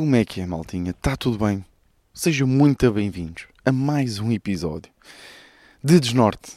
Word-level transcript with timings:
Como 0.00 0.16
é 0.16 0.24
que 0.24 0.40
é, 0.40 0.46
maltinha? 0.46 0.92
Está 0.92 1.14
tudo 1.14 1.44
bem? 1.44 1.62
Sejam 2.14 2.46
muito 2.46 2.90
bem-vindos 2.90 3.44
a 3.62 3.70
mais 3.70 4.18
um 4.18 4.32
episódio 4.32 4.90
de 5.84 6.00
Desnorte. 6.00 6.52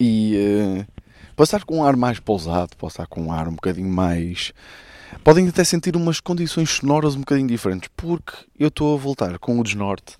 E 0.00 0.34
uh, 0.80 1.02
passar 1.36 1.64
com 1.64 1.76
um 1.76 1.84
ar 1.84 1.94
mais 1.94 2.18
pousado, 2.18 2.74
passar 2.78 3.06
com 3.06 3.24
um 3.24 3.30
ar 3.30 3.48
um 3.48 3.54
bocadinho 3.54 3.90
mais. 3.90 4.54
Podem 5.22 5.46
até 5.46 5.62
sentir 5.62 5.94
umas 5.94 6.20
condições 6.20 6.70
sonoras 6.70 7.14
um 7.14 7.20
bocadinho 7.20 7.46
diferentes, 7.46 7.90
porque 7.94 8.32
eu 8.58 8.68
estou 8.68 8.94
a 8.94 8.98
voltar 8.98 9.38
com 9.38 9.60
o 9.60 9.62
Desnorte 9.62 10.16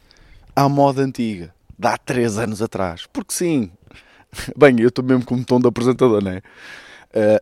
à 0.55 0.69
moda 0.69 1.01
antiga, 1.01 1.55
de 1.79 1.89
há 1.89 1.97
3 1.97 2.37
anos 2.37 2.61
atrás. 2.61 3.07
Porque 3.11 3.33
sim, 3.33 3.71
bem, 4.55 4.79
eu 4.81 4.89
estou 4.89 5.03
mesmo 5.03 5.25
como 5.25 5.43
tom 5.43 5.59
de 5.59 5.67
apresentador, 5.67 6.23
não 6.23 6.33
é? 6.33 6.43
Uh, 7.17 7.41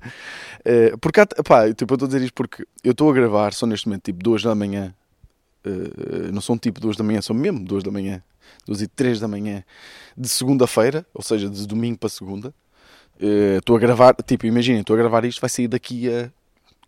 uh, 0.66 0.98
porque, 0.98 1.20
pá, 1.44 1.72
tipo, 1.72 1.92
eu 1.92 1.96
estou 1.96 2.06
a 2.06 2.08
dizer 2.08 2.22
isto 2.22 2.34
porque 2.34 2.64
eu 2.82 2.92
estou 2.92 3.10
a 3.10 3.12
gravar, 3.12 3.52
são 3.52 3.68
neste 3.68 3.86
momento 3.86 4.04
tipo 4.04 4.22
2 4.22 4.42
da 4.42 4.54
manhã, 4.54 4.94
uh, 5.66 6.32
não 6.32 6.40
são 6.40 6.58
tipo 6.58 6.80
2 6.80 6.96
da 6.96 7.04
manhã, 7.04 7.20
são 7.20 7.34
mesmo 7.34 7.64
2 7.64 7.82
da 7.82 7.90
manhã, 7.90 8.22
2 8.66 8.82
e 8.82 8.86
3 8.88 9.20
da 9.20 9.28
manhã 9.28 9.64
de 10.16 10.28
segunda-feira, 10.28 11.06
ou 11.14 11.22
seja, 11.22 11.48
de 11.48 11.66
domingo 11.66 11.98
para 11.98 12.08
segunda. 12.08 12.54
Estou 13.58 13.76
a 13.76 13.78
gravar, 13.78 14.16
tipo, 14.26 14.46
imaginem, 14.46 14.80
estou 14.80 14.94
a 14.94 14.98
gravar 14.98 15.24
isto, 15.24 15.40
vai 15.40 15.48
sair 15.48 15.68
daqui 15.68 16.12
a 16.12 16.28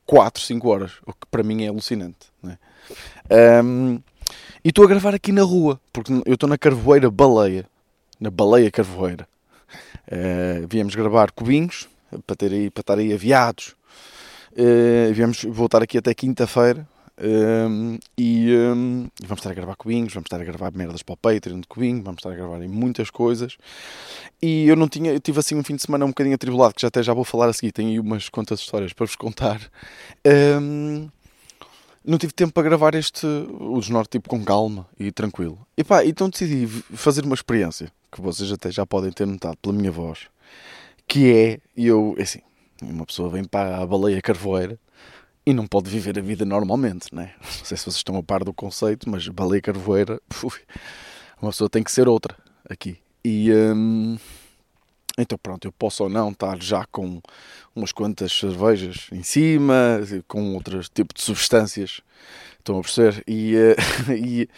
4, 0.07 0.43
5 0.43 0.69
horas, 0.69 0.93
o 1.07 1.13
que 1.13 1.27
para 1.31 1.43
mim 1.43 1.65
é 1.65 1.69
alucinante, 1.69 2.27
não 2.43 2.51
é? 2.51 3.63
Um, 3.63 4.01
e 4.65 4.69
estou 4.69 4.85
a 4.85 4.89
gravar 4.89 5.15
aqui 5.15 5.33
na 5.33 5.43
rua, 5.43 5.81
porque 5.93 6.13
eu 6.27 6.35
estou 6.35 6.49
na 6.49 6.59
Carvoeira 6.59 7.11
Baleia, 7.11 7.67
na 8.19 8.31
Baleia 8.31 8.71
Carvoeira. 8.71 9.27
Uh, 10.07 10.67
viemos 10.69 10.95
gravar 10.95 11.31
cubinhos, 11.33 11.89
para, 12.27 12.37
ter 12.37 12.53
aí, 12.53 12.71
para 12.71 12.81
estar 12.81 12.99
aí 12.99 13.13
aviados. 13.13 13.75
Uh, 14.53 15.13
viemos 15.13 15.43
voltar 15.45 15.83
aqui 15.83 15.99
até 15.99 16.15
quinta-feira 16.15 16.87
uh, 17.19 17.99
e 18.17 18.55
um, 18.55 19.09
vamos 19.23 19.41
estar 19.41 19.51
a 19.51 19.55
gravar 19.55 19.75
cubinhos, 19.75 20.15
vamos 20.15 20.27
estar 20.27 20.41
a 20.41 20.45
gravar 20.45 20.73
merdas 20.73 21.03
para 21.03 21.15
o 21.15 21.17
Patreon 21.17 21.61
de 21.61 21.67
cubinho, 21.67 22.03
vamos 22.03 22.19
estar 22.19 22.31
a 22.31 22.35
gravar 22.37 22.63
em 22.63 22.69
muitas 22.69 23.11
coisas. 23.11 23.57
E 24.41 24.69
eu 24.69 24.77
não 24.77 24.89
tinha, 24.89 25.13
eu 25.13 25.21
tive 25.21 25.41
assim 25.41 25.57
um 25.57 25.65
fim 25.65 25.75
de 25.75 25.83
semana 25.83 26.05
um 26.05 26.09
bocadinho 26.09 26.37
atribulado, 26.37 26.75
que 26.75 26.83
já 26.83 26.89
até 26.89 27.03
já 27.03 27.13
vou 27.13 27.25
falar 27.25 27.49
a 27.49 27.53
seguir, 27.53 27.73
tenho 27.73 27.89
aí 27.89 27.99
umas 27.99 28.29
quantas 28.29 28.61
histórias 28.61 28.93
para 28.93 29.07
vos 29.07 29.17
contar. 29.17 29.61
Um, 30.61 31.09
não 32.05 32.19
tive 32.19 32.33
tempo 32.33 32.53
para 32.53 32.63
gravar 32.63 32.95
este, 32.95 33.27
o 33.27 33.81
desnorte 33.81 34.11
tipo 34.11 34.29
com 34.29 34.45
calma 34.45 34.87
e 34.99 35.11
tranquilo. 35.11 35.59
E 35.77 35.83
pá, 35.83 36.05
então 36.05 36.29
decidi 36.29 36.67
fazer 36.67 37.25
uma 37.25 37.35
experiência, 37.35 37.91
que 38.13 38.21
vocês 38.21 38.53
até 38.53 38.71
já 38.71 38.87
podem 38.87 39.11
ter 39.11 39.27
notado 39.27 39.57
pela 39.57 39.75
minha 39.75 39.91
voz 39.91 40.29
que 41.07 41.33
é, 41.33 41.59
eu, 41.77 42.15
é 42.19 42.23
assim, 42.23 42.41
uma 42.83 43.07
pessoa 43.07 43.31
vem 43.31 43.45
para 43.45 43.79
a 43.79 43.87
baleia 43.87 44.21
carvoeira 44.21 44.79
e 45.47 45.53
não 45.53 45.67
pode 45.67 45.91
viver 45.91 46.19
a 46.19 46.23
vida 46.23 46.45
normalmente, 46.45 47.15
né? 47.15 47.35
Não 47.41 47.65
sei 47.65 47.77
se 47.77 47.85
vocês 47.85 47.97
estão 47.97 48.17
a 48.17 48.23
par 48.23 48.45
do 48.45 48.53
conceito, 48.53 49.09
mas 49.09 49.27
baleia 49.29 49.61
carvoeira, 49.61 50.21
ui, 50.43 50.61
uma 51.41 51.51
pessoa 51.51 51.69
tem 51.69 51.83
que 51.83 51.93
ser 51.93 52.09
outra 52.09 52.37
aqui. 52.69 52.99
E 53.25 53.53
hum, 53.53 54.17
então 55.19 55.39
pronto, 55.41 55.67
eu 55.67 55.73
posso 55.73 56.05
ou 56.05 56.11
não 56.11 56.31
estar 56.31 56.61
já 56.61 56.85
com 56.87 57.21
umas 57.75 57.93
quantas 57.93 58.33
cervejas 58.33 59.09
em 59.13 59.23
cima, 59.23 60.01
com 60.27 60.55
outros 60.55 60.89
tipos 60.89 61.15
de 61.17 61.23
substâncias, 61.23 62.01
estão 62.59 62.79
a 62.79 62.81
perceber? 62.81 63.23
E, 63.27 63.55
eh, 63.57 63.77
e, 64.17 64.49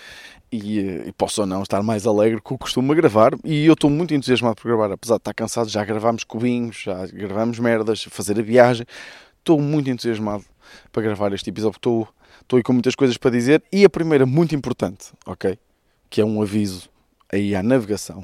e, 0.51 0.81
e, 1.09 1.13
posso 1.13 1.41
ou 1.43 1.47
não 1.47 1.63
estar 1.63 1.83
mais 1.83 2.07
alegre 2.07 2.41
que 2.41 2.55
o 2.55 2.59
costumo 2.59 2.95
gravar. 2.95 3.33
E 3.45 3.67
eu 3.67 3.75
estou 3.75 3.91
muito 3.91 4.15
entusiasmado 4.15 4.57
por 4.57 4.69
gravar, 4.69 4.93
apesar 4.93 5.17
de 5.17 5.21
estar 5.21 5.35
cansado. 5.35 5.69
Já 5.69 5.85
gravámos 5.85 6.25
cubinhos, 6.25 6.77
já 6.77 7.07
gravámos 7.07 7.59
merdas, 7.59 8.05
fazer 8.05 8.39
a 8.39 8.43
viagem. 8.43 8.87
Estou 9.39 9.61
muito 9.61 9.91
entusiasmado 9.91 10.45
para 10.93 11.03
gravar 11.03 11.33
este 11.33 11.51
episódio. 11.51 11.77
Estou, 11.77 12.09
estou 12.41 12.57
aí 12.57 12.63
com 12.63 12.73
muitas 12.73 12.95
coisas 12.95 13.17
para 13.17 13.31
dizer. 13.31 13.63
E 13.73 13.85
a 13.85 13.91
primeira, 13.91 14.25
muito 14.25 14.55
importante, 14.55 15.13
ok? 15.27 15.59
Que 16.09 16.21
é 16.21 16.25
um 16.25 16.41
aviso 16.41 16.89
aí 17.31 17.55
à 17.55 17.63
navegação. 17.63 18.23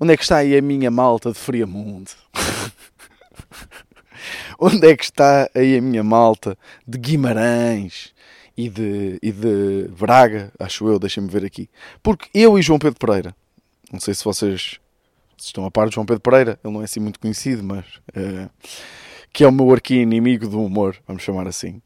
Onde 0.00 0.12
é 0.12 0.16
que 0.16 0.22
está 0.22 0.38
aí 0.38 0.56
a 0.56 0.62
minha 0.62 0.90
malta 0.90 1.32
de 1.32 1.38
Friamundo? 1.38 2.10
Onde 4.58 4.86
é 4.86 4.96
que 4.96 5.04
está 5.04 5.48
aí 5.54 5.76
a 5.76 5.82
minha 5.82 6.02
malta 6.02 6.56
de 6.86 6.98
Guimarães? 6.98 8.14
e 8.58 8.68
de, 8.68 9.20
e 9.22 9.30
de 9.30 9.88
Braga, 9.96 10.52
acho 10.58 10.88
eu, 10.88 10.98
deixem-me 10.98 11.30
ver 11.30 11.44
aqui. 11.44 11.70
Porque 12.02 12.28
eu 12.34 12.58
e 12.58 12.62
João 12.62 12.80
Pedro 12.80 12.98
Pereira, 12.98 13.32
não 13.92 14.00
sei 14.00 14.14
se 14.14 14.24
vocês 14.24 14.80
estão 15.38 15.64
a 15.64 15.70
par 15.70 15.88
de 15.88 15.94
João 15.94 16.04
Pedro 16.04 16.20
Pereira, 16.20 16.58
ele 16.64 16.74
não 16.74 16.80
é 16.80 16.84
assim 16.84 16.98
muito 16.98 17.20
conhecido, 17.20 17.62
mas 17.62 17.86
uh, 17.86 18.50
que 19.32 19.44
é 19.44 19.46
o 19.46 19.52
meu 19.52 19.72
arqui-inimigo 19.72 20.48
do 20.48 20.60
humor, 20.60 20.96
vamos 21.06 21.22
chamar 21.22 21.46
assim. 21.46 21.80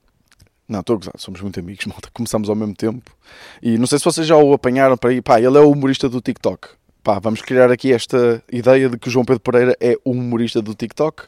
Não, 0.66 0.80
estou 0.80 0.94
a 0.94 0.98
gozar, 0.98 1.12
somos 1.18 1.42
muito 1.42 1.60
amigos, 1.60 1.84
malta. 1.86 2.08
Começamos 2.10 2.48
ao 2.48 2.56
mesmo 2.56 2.74
tempo. 2.74 3.14
E 3.62 3.76
não 3.76 3.86
sei 3.86 3.98
se 3.98 4.06
vocês 4.06 4.26
já 4.26 4.38
o 4.38 4.54
apanharam 4.54 4.96
para 4.96 5.12
ir. 5.12 5.20
Pá, 5.20 5.38
ele 5.38 5.58
é 5.58 5.60
o 5.60 5.70
humorista 5.70 6.08
do 6.08 6.22
TikTok. 6.22 6.68
Pá, 7.02 7.18
vamos 7.18 7.42
criar 7.42 7.70
aqui 7.70 7.92
esta 7.92 8.42
ideia 8.52 8.88
de 8.88 8.96
que 8.96 9.08
o 9.08 9.10
João 9.10 9.24
Pedro 9.24 9.40
Pereira 9.40 9.76
é 9.80 9.96
o 10.04 10.12
humorista 10.12 10.62
do 10.62 10.72
TikTok 10.72 11.24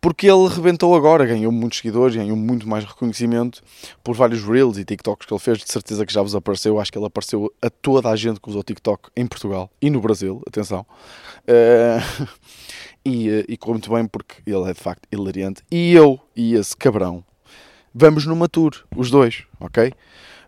porque 0.00 0.30
ele 0.30 0.46
rebentou 0.48 0.94
agora, 0.94 1.24
ganhou 1.24 1.50
muitos 1.50 1.78
seguidores, 1.78 2.14
ganhou 2.14 2.36
muito 2.36 2.68
mais 2.68 2.84
reconhecimento 2.84 3.62
por 4.04 4.14
vários 4.14 4.42
reels 4.44 4.76
e 4.76 4.84
TikToks 4.84 5.26
que 5.26 5.32
ele 5.32 5.40
fez, 5.40 5.58
de 5.58 5.72
certeza 5.72 6.04
que 6.04 6.12
já 6.12 6.22
vos 6.22 6.34
apareceu, 6.34 6.78
acho 6.78 6.92
que 6.92 6.98
ele 6.98 7.06
apareceu 7.06 7.52
a 7.60 7.70
toda 7.70 8.08
a 8.10 8.16
gente 8.16 8.38
que 8.38 8.48
usou 8.48 8.62
TikTok 8.62 9.08
em 9.16 9.26
Portugal 9.26 9.70
e 9.80 9.90
no 9.90 10.00
Brasil, 10.00 10.42
atenção. 10.46 10.86
Uh, 11.48 12.28
e, 13.02 13.30
eh, 13.30 13.44
e 13.48 13.56
correu 13.56 13.74
muito 13.74 13.90
bem 13.90 14.06
porque 14.06 14.42
ele 14.46 14.70
é 14.70 14.74
de 14.74 14.80
facto 14.80 15.08
hilariante. 15.10 15.62
E 15.70 15.94
eu 15.94 16.20
e 16.36 16.54
esse 16.54 16.76
cabrão 16.76 17.24
vamos 17.94 18.26
numa 18.26 18.48
tour, 18.48 18.84
os 18.94 19.10
dois, 19.10 19.44
ok? 19.58 19.92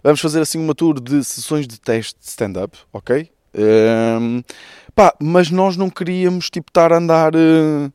Vamos 0.02 0.20
fazer 0.20 0.40
assim 0.40 0.62
uma 0.62 0.74
tour 0.74 1.00
de 1.00 1.24
sessões 1.24 1.66
de 1.66 1.80
teste 1.80 2.20
de 2.20 2.26
stand-up, 2.26 2.76
ok? 2.92 3.30
Uh, 3.54 4.44
pá, 4.94 5.14
mas 5.20 5.50
nós 5.50 5.76
não 5.76 5.90
queríamos 5.90 6.50
tipo 6.50 6.70
estar 6.70 6.92
a 6.92 6.98
andar... 6.98 7.34
Uh, 7.34 7.92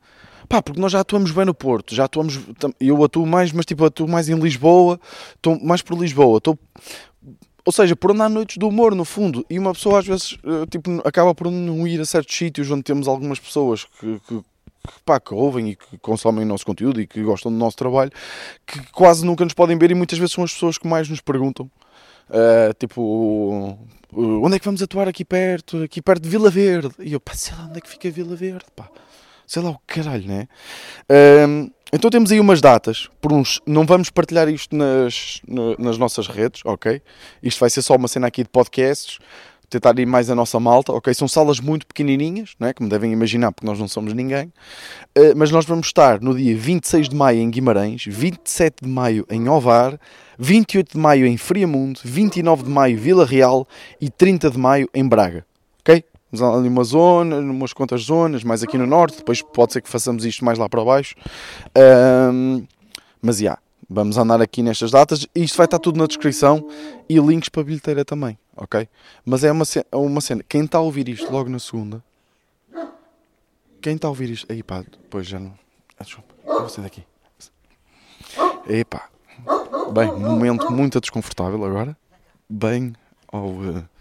Pá, 0.48 0.62
porque 0.62 0.80
nós 0.80 0.92
já 0.92 1.00
atuamos 1.00 1.32
bem 1.32 1.44
no 1.44 1.54
Porto, 1.54 1.94
já 1.94 2.04
atuamos. 2.04 2.38
Eu 2.80 3.02
atuo 3.02 3.26
mais, 3.26 3.52
mas 3.52 3.66
tipo, 3.66 3.84
atuo 3.84 4.08
mais 4.08 4.28
em 4.28 4.38
Lisboa, 4.38 5.00
estou 5.34 5.60
mais 5.60 5.82
por 5.82 5.98
Lisboa, 5.98 6.38
estou. 6.38 6.58
Ou 7.64 7.72
seja, 7.72 7.96
por 7.96 8.12
andar 8.12 8.28
noites 8.28 8.56
do 8.56 8.68
humor, 8.68 8.94
no 8.94 9.04
fundo. 9.04 9.44
E 9.50 9.58
uma 9.58 9.72
pessoa 9.72 9.98
às 9.98 10.06
vezes 10.06 10.38
eh, 10.44 10.66
tipo, 10.70 11.02
acaba 11.04 11.34
por 11.34 11.50
não 11.50 11.86
ir 11.86 12.00
a 12.00 12.04
certos 12.04 12.36
sítios 12.36 12.70
onde 12.70 12.84
temos 12.84 13.08
algumas 13.08 13.40
pessoas 13.40 13.84
que, 13.98 14.20
que, 14.20 14.38
que, 14.38 15.00
pá, 15.04 15.18
que 15.18 15.34
ouvem 15.34 15.70
e 15.70 15.76
que 15.76 15.98
consomem 15.98 16.44
o 16.44 16.48
nosso 16.48 16.64
conteúdo 16.64 17.00
e 17.00 17.08
que 17.08 17.20
gostam 17.24 17.50
do 17.50 17.58
nosso 17.58 17.76
trabalho, 17.76 18.12
que 18.64 18.80
quase 18.92 19.26
nunca 19.26 19.42
nos 19.42 19.52
podem 19.52 19.76
ver 19.76 19.90
e 19.90 19.94
muitas 19.96 20.16
vezes 20.16 20.32
são 20.32 20.44
as 20.44 20.52
pessoas 20.52 20.78
que 20.78 20.86
mais 20.86 21.08
nos 21.08 21.20
perguntam. 21.20 21.68
Uh, 22.28 22.74
tipo, 22.78 23.78
onde 24.12 24.56
é 24.56 24.58
que 24.58 24.64
vamos 24.64 24.82
atuar 24.82 25.08
aqui 25.08 25.24
perto? 25.24 25.82
Aqui 25.82 26.02
perto 26.02 26.22
de 26.22 26.28
Vila 26.28 26.50
Verde. 26.50 26.94
E 26.98 27.12
eu, 27.12 27.20
pá, 27.20 27.34
sei 27.34 27.54
lá 27.54 27.64
onde 27.64 27.78
é 27.78 27.80
que 27.80 27.88
fica 27.88 28.10
Vila 28.10 28.36
Verde, 28.36 28.66
pá 28.74 28.88
sei 29.46 29.62
lá 29.62 29.70
o 29.70 29.80
caralho, 29.86 30.26
né? 30.26 30.48
Um, 31.48 31.70
então 31.92 32.10
temos 32.10 32.32
aí 32.32 32.40
umas 32.40 32.60
datas, 32.60 33.08
por 33.20 33.32
uns, 33.32 33.60
não 33.64 33.86
vamos 33.86 34.10
partilhar 34.10 34.48
isto 34.48 34.74
nas, 34.74 35.40
nas 35.78 35.96
nossas 35.96 36.26
redes, 36.26 36.60
ok? 36.64 37.00
Isto 37.40 37.60
vai 37.60 37.70
ser 37.70 37.80
só 37.80 37.94
uma 37.94 38.08
cena 38.08 38.26
aqui 38.26 38.42
de 38.42 38.48
podcasts, 38.48 39.18
tentar 39.68 39.98
ir 39.98 40.06
mais 40.06 40.30
a 40.30 40.34
nossa 40.34 40.58
malta, 40.60 40.92
ok? 40.92 41.12
São 41.14 41.26
salas 41.26 41.60
muito 41.60 41.86
pequenininhas, 41.86 42.54
não 42.58 42.68
é? 42.68 42.72
Como 42.72 42.88
devem 42.88 43.12
imaginar, 43.12 43.52
porque 43.52 43.66
nós 43.66 43.78
não 43.78 43.88
somos 43.88 44.12
ninguém. 44.12 44.46
Uh, 45.16 45.34
mas 45.36 45.50
nós 45.50 45.64
vamos 45.64 45.86
estar 45.88 46.20
no 46.20 46.36
dia 46.36 46.56
26 46.56 47.08
de 47.08 47.16
maio 47.16 47.40
em 47.40 47.50
Guimarães, 47.50 48.04
27 48.06 48.84
de 48.84 48.88
maio 48.88 49.26
em 49.30 49.48
Ovar, 49.48 49.98
28 50.38 50.92
de 50.92 50.98
maio 50.98 51.26
em 51.26 51.36
Friamundo, 51.36 52.00
29 52.04 52.64
de 52.64 52.70
maio 52.70 52.98
Vila 52.98 53.24
Real 53.24 53.66
e 54.00 54.08
30 54.10 54.50
de 54.50 54.58
maio 54.58 54.88
em 54.94 55.06
Braga, 55.06 55.44
ok? 55.80 56.04
ali 56.32 56.68
uma 56.68 56.84
zona, 56.84 57.38
umas 57.38 57.72
quantas 57.72 58.02
zonas, 58.02 58.44
mais 58.44 58.62
aqui 58.62 58.76
no 58.76 58.86
norte, 58.86 59.18
depois 59.18 59.40
pode 59.40 59.72
ser 59.72 59.80
que 59.80 59.88
façamos 59.88 60.24
isto 60.24 60.44
mais 60.44 60.58
lá 60.58 60.68
para 60.68 60.84
baixo. 60.84 61.14
Um, 61.76 62.66
mas 63.22 63.38
já, 63.38 63.42
yeah, 63.42 63.60
vamos 63.88 64.18
andar 64.18 64.40
aqui 64.40 64.62
nestas 64.62 64.90
datas. 64.90 65.26
Isto 65.34 65.56
vai 65.56 65.66
estar 65.66 65.78
tudo 65.78 65.98
na 65.98 66.06
descrição 66.06 66.68
e 67.08 67.18
links 67.18 67.48
para 67.48 67.62
a 67.62 67.64
bilheteira 67.64 68.04
também, 68.04 68.38
ok? 68.56 68.88
Mas 69.24 69.44
é 69.44 69.52
uma 69.52 69.64
cena, 69.64 69.86
é 69.90 69.96
uma 69.96 70.20
cena. 70.20 70.42
Quem 70.48 70.64
está 70.64 70.78
a 70.78 70.82
ouvir 70.82 71.08
isto 71.08 71.30
logo 71.30 71.48
na 71.48 71.58
segunda, 71.58 72.02
quem 73.80 73.94
está 73.94 74.08
a 74.08 74.10
ouvir 74.10 74.30
isto, 74.30 74.50
aí 74.50 74.62
pá, 74.62 74.82
depois 74.82 75.26
já 75.26 75.38
não. 75.38 75.56
Ah, 75.98 76.04
desculpa, 76.04 76.34
vou 76.44 76.68
sair 76.68 76.84
daqui. 76.84 77.04
Epá, 78.68 79.08
bem, 79.92 80.12
momento 80.12 80.70
muito 80.72 81.00
desconfortável 81.00 81.64
agora. 81.64 81.96
Bem 82.48 82.94
ao. 83.32 83.48
Uh, 83.48 83.96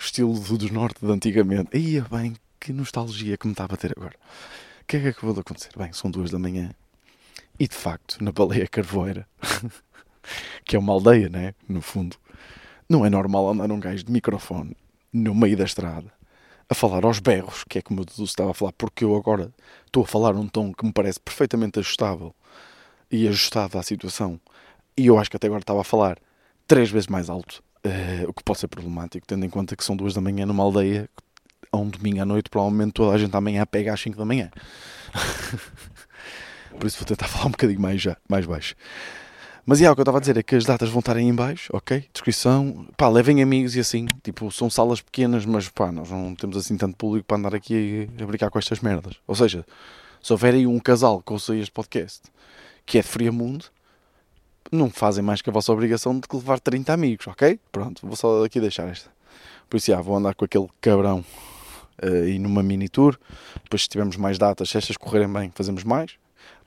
estilo 0.00 0.34
do 0.34 0.72
norte 0.72 1.04
de 1.04 1.12
antigamente. 1.12 1.76
Ia 1.76 2.06
bem, 2.10 2.34
que 2.58 2.72
nostalgia 2.72 3.36
que 3.36 3.46
me 3.46 3.52
está 3.52 3.64
a 3.64 3.68
bater 3.68 3.92
agora. 3.96 4.14
O 4.80 4.84
que 4.86 4.96
é 4.96 5.00
que 5.00 5.08
acabou 5.08 5.34
de 5.34 5.40
acontecer? 5.40 5.70
Bem, 5.76 5.92
são 5.92 6.10
duas 6.10 6.30
da 6.30 6.38
manhã 6.38 6.70
e 7.60 7.68
de 7.68 7.74
facto, 7.74 8.24
na 8.24 8.32
Baleia 8.32 8.66
Carvoeira, 8.66 9.28
que 10.64 10.74
é 10.74 10.78
uma 10.78 10.94
aldeia, 10.94 11.28
né? 11.28 11.54
No 11.68 11.82
fundo, 11.82 12.16
não 12.88 13.04
é 13.04 13.10
normal 13.10 13.50
andar 13.50 13.70
um 13.70 13.78
gajo 13.78 14.02
de 14.02 14.10
microfone 14.10 14.74
no 15.12 15.34
meio 15.34 15.58
da 15.58 15.64
estrada 15.64 16.10
a 16.70 16.74
falar 16.74 17.04
aos 17.04 17.18
berros, 17.18 17.62
que 17.68 17.78
é 17.78 17.82
como 17.82 18.00
eu 18.00 18.24
estava 18.24 18.52
a 18.52 18.54
falar, 18.54 18.72
porque 18.72 19.04
eu 19.04 19.14
agora 19.14 19.52
estou 19.84 20.04
a 20.04 20.06
falar 20.06 20.32
num 20.32 20.48
tom 20.48 20.72
que 20.72 20.86
me 20.86 20.92
parece 20.92 21.20
perfeitamente 21.20 21.78
ajustável 21.80 22.34
e 23.10 23.28
ajustado 23.28 23.76
à 23.76 23.82
situação. 23.82 24.40
E 24.96 25.06
eu 25.06 25.18
acho 25.18 25.28
que 25.28 25.36
até 25.36 25.46
agora 25.46 25.60
estava 25.60 25.82
a 25.82 25.84
falar 25.84 26.16
três 26.66 26.90
vezes 26.90 27.08
mais 27.08 27.28
alto. 27.28 27.62
Uh, 27.84 28.28
o 28.28 28.32
que 28.32 28.42
pode 28.42 28.60
ser 28.60 28.68
problemático, 28.68 29.26
tendo 29.26 29.44
em 29.44 29.50
conta 29.50 29.76
que 29.76 29.84
são 29.84 29.96
duas 29.96 30.14
da 30.14 30.20
manhã 30.20 30.46
numa 30.46 30.62
aldeia, 30.62 31.10
a 31.72 31.76
um 31.76 31.88
domingo 31.88 32.22
à 32.22 32.24
noite, 32.24 32.48
provavelmente 32.48 32.92
toda 32.92 33.14
a 33.14 33.18
gente 33.18 33.36
amanhã 33.36 33.66
pega 33.66 33.92
às 33.92 34.00
5 34.00 34.16
da 34.16 34.24
manhã. 34.24 34.50
Por 36.78 36.86
isso 36.86 36.98
vou 36.98 37.06
tentar 37.06 37.26
falar 37.28 37.46
um 37.46 37.50
bocadinho 37.50 37.80
mais, 37.80 38.00
já, 38.00 38.16
mais 38.28 38.46
baixo. 38.46 38.74
Mas 39.66 39.80
é, 39.80 39.90
o 39.90 39.94
que 39.94 40.00
eu 40.00 40.02
estava 40.02 40.18
a 40.18 40.20
dizer 40.20 40.36
é 40.36 40.42
que 40.42 40.56
as 40.56 40.64
datas 40.64 40.88
vão 40.88 41.00
estar 41.00 41.16
aí 41.16 41.24
em 41.24 41.34
baixo, 41.34 41.70
ok? 41.74 42.04
Descrição, 42.12 42.86
pá, 42.96 43.08
levem 43.08 43.42
amigos 43.42 43.76
e 43.76 43.80
assim, 43.80 44.06
tipo, 44.22 44.50
são 44.50 44.70
salas 44.70 45.00
pequenas, 45.00 45.44
mas 45.44 45.68
pá, 45.68 45.92
nós 45.92 46.10
não 46.10 46.34
temos 46.34 46.56
assim 46.56 46.76
tanto 46.76 46.96
público 46.96 47.26
para 47.26 47.36
andar 47.36 47.54
aqui 47.54 48.08
a, 48.20 48.26
brincar 48.26 48.50
com 48.50 48.58
estas 48.58 48.80
merdas. 48.80 49.16
Ou 49.26 49.34
seja, 49.34 49.64
se 50.22 50.32
houver 50.32 50.54
aí 50.54 50.66
um 50.66 50.78
casal 50.78 51.22
que 51.22 51.32
ouça 51.32 51.54
este 51.54 51.70
podcast 51.70 52.22
que 52.86 52.98
é 52.98 53.02
de 53.02 53.06
Friamundo, 53.06 53.66
não 54.72 54.90
fazem 54.90 55.22
mais 55.22 55.40
que 55.40 55.50
a 55.50 55.52
vossa 55.52 55.72
obrigação 55.72 56.18
de 56.18 56.26
levar 56.32 56.58
30 56.58 56.92
amigos, 56.92 57.26
ok? 57.28 57.60
Pronto, 57.70 58.04
vou 58.04 58.16
só 58.16 58.44
aqui 58.44 58.60
deixar 58.60 58.88
esta. 58.88 59.10
Por 59.68 59.76
isso, 59.76 59.86
já, 59.86 60.00
vou 60.00 60.16
andar 60.16 60.34
com 60.34 60.44
aquele 60.44 60.66
cabrão 60.80 61.24
uh, 62.02 62.26
e 62.26 62.38
numa 62.40 62.62
mini 62.62 62.88
tour. 62.88 63.16
Depois, 63.62 63.82
se 63.82 63.88
tivermos 63.88 64.16
mais 64.16 64.38
datas, 64.38 64.70
se 64.70 64.76
estas 64.76 64.96
correrem 64.96 65.32
bem, 65.32 65.52
fazemos 65.54 65.84
mais. 65.84 66.16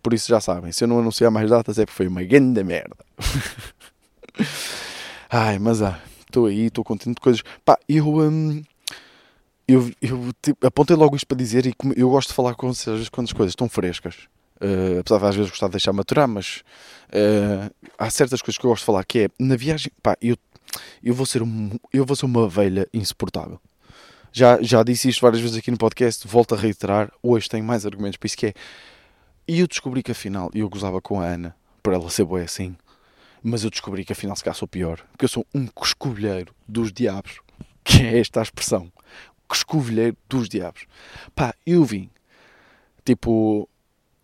Por 0.04 0.14
isso 0.14 0.28
já 0.28 0.42
sabem, 0.42 0.74
se 0.74 0.84
eu 0.84 0.88
não 0.88 1.00
anunciar 1.00 1.32
mais 1.32 1.50
datas 1.50 1.80
é 1.80 1.86
porque 1.86 1.96
foi 1.96 2.08
uma 2.08 2.24
grande 2.24 2.62
merda. 2.62 2.98
Ai, 5.32 5.58
mas 5.58 5.82
ah, 5.82 5.98
estou 6.20 6.48
aí, 6.48 6.66
estou 6.66 6.84
contente 6.84 7.16
de 7.16 7.22
coisas. 7.22 7.42
Pá, 7.64 7.80
eu, 7.88 8.18
hum, 8.18 8.62
eu, 9.66 9.90
eu 10.02 10.34
tipo, 10.42 10.68
apontei 10.68 10.96
logo 10.96 11.16
isto 11.16 11.26
para 11.26 11.38
dizer 11.38 11.66
e 11.66 11.74
eu 11.96 12.10
gosto 12.10 12.30
de 12.30 12.36
falar 12.36 12.54
com 12.56 12.74
vocês 12.74 13.08
quando 13.08 13.28
as 13.28 13.34
coisas 13.34 13.52
estão 13.52 13.70
frescas. 13.70 14.28
Uh, 14.62 15.00
apesar 15.00 15.20
de 15.20 15.26
às 15.26 15.36
vezes 15.36 15.52
gostar 15.52 15.68
de 15.68 15.72
deixar 15.72 15.94
maturar, 15.94 16.28
mas 16.28 16.64
uh, 17.10 17.74
há 17.98 18.10
certas 18.10 18.42
coisas 18.42 18.58
que 18.58 18.66
eu 18.66 18.70
gosto 18.70 18.82
de 18.82 18.86
falar 18.86 19.04
que 19.06 19.20
é 19.20 19.30
na 19.40 19.56
viagem, 19.56 19.92
pá, 20.02 20.18
eu, 20.22 20.38
eu, 21.02 21.14
vou 21.14 21.26
ser 21.26 21.42
um, 21.42 21.72
eu 21.92 22.06
vou 22.06 22.16
ser 22.16 22.26
uma 22.26 22.48
velha 22.48 22.88
insuportável. 22.94 23.60
Já, 24.32 24.62
já 24.62 24.84
disse 24.84 25.10
isto 25.10 25.22
várias 25.22 25.42
vezes 25.42 25.58
aqui 25.58 25.70
no 25.70 25.78
podcast, 25.78 26.28
volto 26.28 26.56
a 26.56 26.58
reiterar, 26.58 27.12
hoje 27.22 27.50
tenho 27.50 27.64
mais 27.64 27.86
argumentos 27.86 28.18
para 28.18 28.28
isso 28.28 28.38
que 28.38 28.48
é 28.48 28.54
e 29.48 29.60
eu 29.60 29.68
descobri 29.68 30.02
que 30.02 30.12
afinal, 30.12 30.50
eu 30.54 30.70
gozava 30.70 31.02
com 31.02 31.20
a 31.20 31.26
Ana, 31.26 31.56
por 31.82 31.94
ela 31.94 32.10
ser 32.10 32.24
boa 32.24 32.42
assim, 32.42 32.76
mas 33.42 33.64
eu 33.64 33.70
descobri 33.70 34.06
que 34.06 34.14
afinal 34.14 34.36
se 34.36 34.44
calhar 34.44 34.56
sou 34.56 34.68
pior, 34.68 35.06
porque 35.12 35.26
eu 35.26 35.30
sou 35.30 35.46
um 35.54 35.68
coscovilheiro 35.68 36.54
dos 36.68 36.92
diabos, 36.92 37.40
que 37.84 38.02
é 38.02 38.20
esta 38.20 38.40
a 38.40 38.44
expressão, 38.44 38.92
coscovilheiro 39.48 40.18
dos 40.30 40.48
diabos. 40.48 40.86
Pá, 41.36 41.54
eu 41.66 41.84
vim, 41.84 42.10
tipo, 43.04 43.68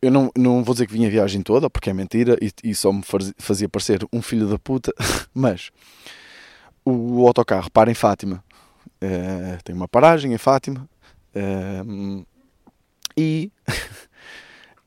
eu 0.02 0.10
não, 0.10 0.32
não 0.38 0.64
vou 0.64 0.74
dizer 0.74 0.88
que 0.88 0.94
vim 0.94 1.06
a 1.06 1.10
viagem 1.10 1.42
toda, 1.42 1.70
porque 1.70 1.90
é 1.90 1.94
mentira 1.94 2.38
e, 2.42 2.52
e 2.64 2.74
só 2.74 2.92
me 2.92 3.04
fazia 3.38 3.68
parecer 3.68 4.08
um 4.14 4.22
filho 4.22 4.48
da 4.48 4.58
puta, 4.58 4.94
mas 5.34 5.70
o, 6.86 7.28
autocarro 7.28 7.70
para 7.70 7.92
em 7.92 7.96
Fátima, 7.96 8.44
uh, 9.04 9.64
tem 9.64 9.76
uma 9.76 9.88
paragem 9.88 10.34
em 10.34 10.38
Fátima, 10.38 10.90
uh, 11.36 12.26
e 13.18 13.52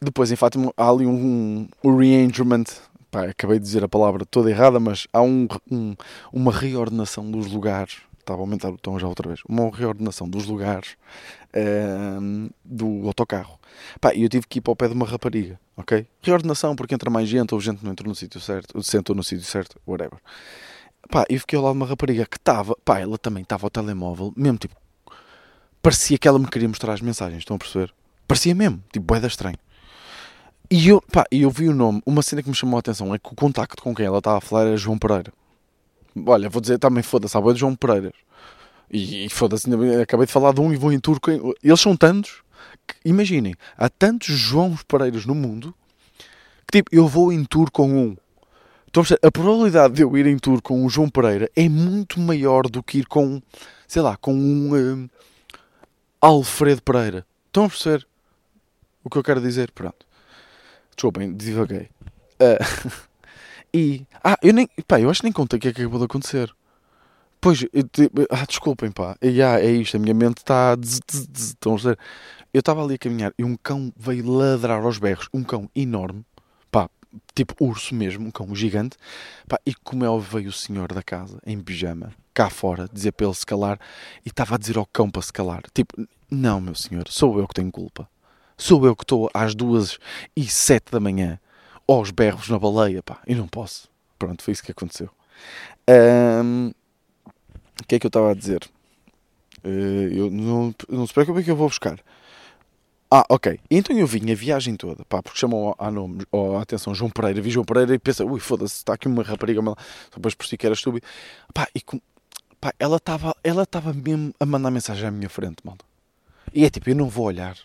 Depois, 0.02 0.32
em 0.32 0.36
Fátima, 0.36 0.72
há 0.76 0.90
ali 0.90 1.06
um, 1.06 1.68
um. 1.84 2.62
Pá, 3.08 3.26
acabei 3.26 3.60
de 3.60 3.64
dizer 3.64 3.84
a 3.84 3.88
palavra 3.88 4.26
toda 4.26 4.50
errada, 4.50 4.80
mas 4.80 5.06
há 5.12 5.22
um, 5.22 5.46
um, 5.70 5.94
uma 6.32 6.50
reordenação 6.50 7.30
dos 7.30 7.52
lugares. 7.52 7.98
Estava 8.18 8.40
a 8.40 8.42
aumentar 8.42 8.70
o 8.70 8.78
tom 8.78 8.98
já 8.98 9.06
outra 9.06 9.28
vez. 9.28 9.40
Uma 9.48 9.70
reordenação 9.70 10.28
dos 10.28 10.46
lugares 10.46 10.96
ehm, 11.52 12.48
do 12.64 13.06
autocarro. 13.06 13.60
Pá, 14.00 14.12
e 14.12 14.24
eu 14.24 14.28
tive 14.28 14.46
que 14.48 14.58
ir 14.58 14.60
para 14.60 14.72
o 14.72 14.76
pé 14.76 14.88
de 14.88 14.94
uma 14.94 15.06
rapariga, 15.06 15.58
ok? 15.76 16.04
Reordenação 16.20 16.74
porque 16.74 16.94
entra 16.94 17.08
mais 17.08 17.28
gente 17.28 17.54
ou 17.54 17.60
gente 17.60 17.84
não 17.84 17.92
entra 17.92 18.08
no 18.08 18.14
sítio 18.14 18.40
certo, 18.40 18.82
sentou 18.82 19.14
no 19.14 19.22
sítio 19.22 19.44
certo, 19.44 19.80
whatever. 19.86 20.18
Pá, 21.10 21.24
e 21.30 21.38
fiquei 21.38 21.56
ao 21.56 21.64
lado 21.64 21.74
de 21.74 21.78
uma 21.78 21.86
rapariga 21.86 22.26
que 22.26 22.36
estava, 22.36 22.76
pá, 22.84 22.98
ela 22.98 23.18
também 23.18 23.42
estava 23.42 23.66
ao 23.66 23.70
telemóvel, 23.70 24.32
mesmo 24.36 24.58
tipo, 24.58 24.74
parecia 25.80 26.18
que 26.18 26.26
ela 26.26 26.38
me 26.38 26.48
queria 26.48 26.68
mostrar 26.68 26.92
as 26.92 27.00
mensagens, 27.00 27.40
estão 27.40 27.56
a 27.56 27.58
perceber? 27.58 27.92
Parecia 28.26 28.54
mesmo, 28.54 28.82
tipo, 28.92 29.04
boeda 29.06 29.26
estranho. 29.26 29.58
E 30.74 30.88
eu, 30.88 31.02
pá, 31.02 31.26
eu 31.30 31.50
vi 31.50 31.68
o 31.68 31.74
nome. 31.74 32.00
Uma 32.06 32.22
cena 32.22 32.42
que 32.42 32.48
me 32.48 32.54
chamou 32.54 32.78
a 32.78 32.80
atenção 32.80 33.14
é 33.14 33.18
que 33.18 33.30
o 33.30 33.36
contacto 33.36 33.82
com 33.82 33.94
quem 33.94 34.06
ela 34.06 34.16
estava 34.16 34.38
a 34.38 34.40
falar 34.40 34.68
era 34.68 34.76
João 34.78 34.96
Pereira. 34.96 35.30
Olha, 36.24 36.48
vou 36.48 36.62
dizer 36.62 36.78
também, 36.78 37.02
foda-se, 37.02 37.36
há 37.36 37.40
de 37.42 37.60
João 37.60 37.76
Pereira. 37.76 38.10
E, 38.90 39.26
e 39.26 39.28
foda-se, 39.28 39.68
acabei 40.02 40.24
de 40.24 40.32
falar 40.32 40.54
de 40.54 40.62
um 40.62 40.72
e 40.72 40.76
vou 40.76 40.90
em 40.90 40.98
turco. 40.98 41.30
Eles 41.62 41.78
são 41.78 41.94
tantos 41.94 42.42
que, 42.88 42.94
imaginem, 43.04 43.54
há 43.76 43.90
tantos 43.90 44.28
João 44.28 44.74
Pereiras 44.88 45.26
no 45.26 45.34
mundo 45.34 45.74
que, 46.66 46.78
tipo, 46.78 46.88
eu 46.90 47.06
vou 47.06 47.30
em 47.30 47.44
tour 47.44 47.70
com 47.70 47.90
um. 47.92 48.16
Então, 48.88 49.02
a 49.22 49.30
probabilidade 49.30 49.92
de 49.92 50.00
eu 50.00 50.16
ir 50.16 50.26
em 50.26 50.38
tour 50.38 50.62
com 50.62 50.86
o 50.86 50.88
João 50.88 51.10
Pereira 51.10 51.50
é 51.54 51.68
muito 51.68 52.18
maior 52.18 52.66
do 52.66 52.82
que 52.82 53.00
ir 53.00 53.06
com, 53.06 53.42
sei 53.86 54.00
lá, 54.00 54.16
com 54.16 54.32
um 54.32 54.72
uh, 54.72 55.10
Alfredo 56.18 56.80
Pereira. 56.80 57.26
Estão 57.48 57.66
a 57.66 57.68
perceber 57.68 58.06
o 59.04 59.10
que 59.10 59.18
eu 59.18 59.22
quero 59.22 59.42
dizer? 59.42 59.70
Pronto. 59.72 60.10
Desculpem, 60.94 61.34
divaguei. 61.34 61.88
Uh, 62.40 62.92
e. 63.74 64.06
Ah, 64.22 64.38
eu 64.42 64.52
nem. 64.52 64.68
Pá, 64.86 65.00
eu 65.00 65.10
acho 65.10 65.20
que 65.20 65.26
nem 65.26 65.32
contei 65.32 65.58
o 65.58 65.60
que 65.60 65.68
é 65.68 65.72
que 65.72 65.80
acabou 65.82 65.98
de 65.98 66.04
acontecer. 66.04 66.54
Pois, 67.40 67.62
eu, 67.62 67.68
ah, 68.30 68.46
desculpem, 68.46 68.92
pá. 68.92 69.16
E, 69.20 69.42
ah, 69.42 69.58
é 69.60 69.70
isto, 69.70 69.96
a 69.96 70.00
minha 70.00 70.14
mente 70.14 70.38
está. 70.38 70.76
Estão 71.34 71.74
a 71.74 71.76
dizer. 71.76 71.98
Eu 72.54 72.60
estava 72.60 72.84
ali 72.84 72.94
a 72.94 72.98
caminhar 72.98 73.32
e 73.38 73.42
um 73.42 73.56
cão 73.56 73.92
veio 73.96 74.30
ladrar 74.30 74.82
aos 74.84 74.98
berros. 74.98 75.28
Um 75.32 75.42
cão 75.42 75.70
enorme, 75.74 76.24
pá, 76.70 76.88
tipo 77.34 77.54
urso 77.64 77.94
mesmo, 77.94 78.26
um 78.28 78.30
cão 78.30 78.54
gigante. 78.54 78.96
Pá, 79.48 79.58
e 79.66 79.74
como 79.74 80.04
é 80.04 80.08
óbvio, 80.08 80.38
veio 80.38 80.50
o 80.50 80.52
senhor 80.52 80.92
da 80.92 81.02
casa, 81.02 81.38
em 81.46 81.58
pijama, 81.58 82.12
cá 82.34 82.50
fora, 82.50 82.88
dizer 82.92 83.12
para 83.12 83.26
ele 83.26 83.34
se 83.34 83.46
calar. 83.46 83.80
E 84.24 84.28
estava 84.28 84.54
a 84.54 84.58
dizer 84.58 84.76
ao 84.76 84.86
cão 84.86 85.10
para 85.10 85.22
se 85.22 85.32
calar. 85.32 85.62
Tipo, 85.74 86.06
não, 86.30 86.60
meu 86.60 86.74
senhor, 86.74 87.08
sou 87.08 87.38
eu 87.38 87.48
que 87.48 87.54
tenho 87.54 87.72
culpa. 87.72 88.08
Sou 88.56 88.84
eu 88.86 88.94
que 88.94 89.04
estou 89.04 89.30
às 89.32 89.54
duas 89.54 89.98
e 90.36 90.46
sete 90.46 90.92
da 90.92 91.00
manhã 91.00 91.38
aos 91.86 92.10
berros 92.10 92.48
na 92.48 92.58
baleia, 92.58 93.02
pá, 93.02 93.20
e 93.26 93.34
não 93.34 93.46
posso. 93.46 93.88
Pronto, 94.18 94.42
foi 94.42 94.52
isso 94.52 94.62
que 94.62 94.72
aconteceu. 94.72 95.10
Um, 95.88 96.72
o 97.80 97.86
que 97.86 97.96
é 97.96 97.98
que 97.98 98.06
eu 98.06 98.08
estava 98.08 98.30
a 98.30 98.34
dizer? 98.34 98.62
Uh, 99.64 100.12
eu 100.12 100.30
não, 100.30 100.74
não 100.88 101.06
se 101.06 101.12
preocupe 101.12 101.42
que 101.42 101.50
eu 101.50 101.56
vou 101.56 101.68
buscar. 101.68 101.98
Ah, 103.10 103.26
ok. 103.28 103.60
Então 103.70 103.96
eu 103.98 104.06
vim 104.06 104.30
a 104.30 104.34
viagem 104.34 104.74
toda, 104.74 105.04
pá, 105.04 105.22
porque 105.22 105.38
chamou 105.38 105.76
a, 105.78 105.90
nome, 105.90 106.24
atenção 106.60 106.94
João 106.94 107.10
Pereira, 107.10 107.42
vi 107.42 107.50
João 107.50 107.64
Pereira 107.64 107.94
e 107.94 107.98
pensa, 107.98 108.24
ui, 108.24 108.40
foda-se, 108.40 108.76
está 108.76 108.94
aqui 108.94 109.06
uma 109.06 109.22
rapariga, 109.22 109.60
depois 110.14 110.34
por 110.34 110.46
si 110.46 110.56
que 110.56 110.64
era 110.64 110.74
estúpido. 110.74 111.06
Pá, 111.52 111.68
e 111.74 111.82
com, 111.82 112.00
pá, 112.58 112.72
ela 112.78 112.96
estava 112.96 113.36
ela 113.44 113.66
mesmo 113.94 114.32
a 114.40 114.46
mandar 114.46 114.70
mensagem 114.70 115.06
à 115.06 115.10
minha 115.10 115.28
frente, 115.28 115.56
malta. 115.62 115.84
E 116.54 116.64
é 116.64 116.70
tipo, 116.70 116.88
eu 116.88 116.96
não 116.96 117.08
vou 117.08 117.26
olhar. 117.26 117.56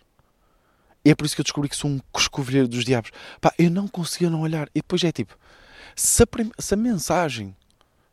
E 1.07 1.11
é 1.11 1.15
por 1.15 1.25
isso 1.25 1.35
que 1.35 1.39
eu 1.39 1.45
descobri 1.45 1.69
que 1.69 1.75
sou 1.77 1.89
um 1.89 2.01
coscovilheiro 2.11 2.67
dos 2.67 2.83
diabos. 2.83 3.11
Pá, 3.39 3.53
eu 3.57 3.71
não 3.71 3.87
conseguia 3.87 4.29
não 4.29 4.41
olhar. 4.41 4.67
E 4.75 4.81
depois 4.81 5.01
é 5.05 5.09
tipo, 5.09 5.37
se 5.95 6.21
a, 6.21 6.27
se 6.59 6.73
a 6.73 6.77
mensagem 6.77 7.55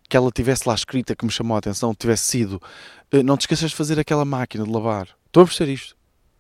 que 0.09 0.17
ela 0.17 0.31
tivesse 0.31 0.69
lá 0.69 0.77
escrita 0.77 1.17
que 1.17 1.25
me 1.25 1.31
chamou 1.33 1.57
a 1.57 1.59
atenção 1.59 1.93
tivesse 1.93 2.23
sido 2.23 2.63
eh, 3.11 3.21
não 3.21 3.37
te 3.37 3.41
esqueças 3.41 3.73
de 3.73 3.77
fazer 3.77 3.99
aquela 3.99 4.25
máquina 4.25 4.63
de 4.63 4.71
lavar. 4.71 5.09
Estou 5.27 5.43
a 5.43 5.47
perceber 5.47 5.73
isto. 5.73 5.97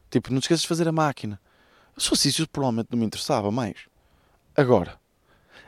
Tipo, 0.08 0.32
não 0.32 0.38
te 0.38 0.44
esqueças 0.44 0.62
de 0.62 0.68
fazer 0.68 0.86
a 0.86 0.92
máquina. 0.92 1.40
Se 1.98 2.08
fosse 2.08 2.28
isso, 2.28 2.48
provavelmente 2.48 2.86
não 2.92 3.00
me 3.00 3.04
interessava 3.04 3.50
mais. 3.50 3.88
Agora, 4.56 4.96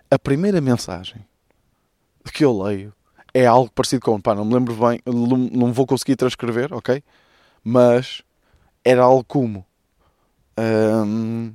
a 0.08 0.16
primeira 0.20 0.60
mensagem 0.60 1.26
que 2.32 2.44
eu 2.44 2.62
leio 2.62 2.94
é 3.34 3.44
algo 3.44 3.72
parecido 3.72 4.02
com, 4.02 4.20
pá, 4.20 4.36
não 4.36 4.44
me 4.44 4.54
lembro 4.54 4.72
bem, 4.76 5.00
não 5.04 5.72
vou 5.72 5.84
conseguir 5.84 6.14
transcrever, 6.14 6.72
ok? 6.72 7.02
Mas 7.64 8.22
era 8.84 9.02
algo 9.02 9.24
como 9.24 9.66
um, 10.58 11.54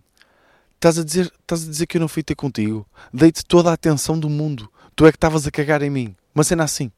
estás, 0.75 0.99
a 0.99 1.03
dizer, 1.03 1.31
estás 1.41 1.63
a 1.63 1.69
dizer 1.69 1.87
que 1.87 1.97
eu 1.97 2.01
não 2.01 2.07
fui 2.07 2.23
ter 2.23 2.35
contigo. 2.35 2.87
Dei-te 3.13 3.45
toda 3.45 3.69
a 3.69 3.73
atenção 3.73 4.19
do 4.19 4.29
mundo. 4.29 4.71
Tu 4.95 5.05
é 5.05 5.11
que 5.11 5.17
estavas 5.17 5.47
a 5.47 5.51
cagar 5.51 5.81
em 5.81 5.89
mim. 5.89 6.15
Uma 6.33 6.43
cena 6.43 6.63
assim. 6.63 6.91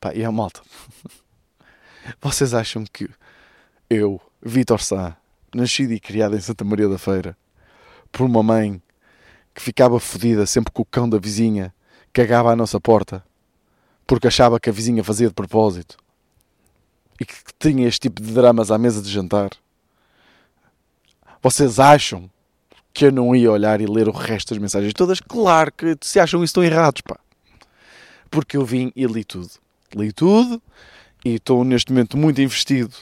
Pá, 0.00 0.14
e 0.14 0.24
a 0.24 0.30
malta. 0.30 0.60
Vocês 2.20 2.52
acham 2.54 2.84
que 2.84 3.08
eu, 3.88 4.20
Vitor 4.42 4.80
Sá, 4.80 5.16
nascido 5.54 5.92
e 5.92 6.00
criado 6.00 6.36
em 6.36 6.40
Santa 6.40 6.64
Maria 6.64 6.88
da 6.88 6.98
Feira, 6.98 7.36
por 8.12 8.24
uma 8.24 8.42
mãe 8.42 8.82
que 9.54 9.62
ficava 9.62 9.98
fodida 10.00 10.44
sempre 10.46 10.72
que 10.72 10.82
o 10.82 10.84
cão 10.84 11.08
da 11.08 11.18
vizinha 11.18 11.72
cagava 12.12 12.52
à 12.52 12.56
nossa 12.56 12.80
porta, 12.80 13.24
porque 14.06 14.26
achava 14.26 14.58
que 14.60 14.68
a 14.68 14.72
vizinha 14.72 15.04
fazia 15.04 15.28
de 15.28 15.34
propósito, 15.34 15.96
e 17.20 17.24
que 17.24 17.34
tinha 17.58 17.86
este 17.86 18.00
tipo 18.00 18.20
de 18.20 18.32
dramas 18.32 18.70
à 18.70 18.78
mesa 18.78 19.00
de 19.00 19.10
jantar, 19.10 19.50
vocês 21.44 21.78
acham 21.78 22.30
que 22.94 23.04
eu 23.04 23.12
não 23.12 23.36
ia 23.36 23.52
olhar 23.52 23.78
e 23.78 23.86
ler 23.86 24.08
o 24.08 24.12
resto 24.12 24.54
das 24.54 24.58
mensagens 24.58 24.94
todas? 24.94 25.20
Claro 25.20 25.70
que 25.70 25.94
se 26.00 26.18
acham 26.18 26.42
isso 26.42 26.52
estão 26.52 26.64
errados, 26.64 27.02
pá. 27.02 27.18
Porque 28.30 28.56
eu 28.56 28.64
vim 28.64 28.90
e 28.96 29.04
li 29.04 29.24
tudo. 29.24 29.50
Li 29.94 30.10
tudo 30.10 30.62
e 31.22 31.34
estou 31.34 31.62
neste 31.62 31.92
momento 31.92 32.16
muito 32.16 32.40
investido 32.40 32.94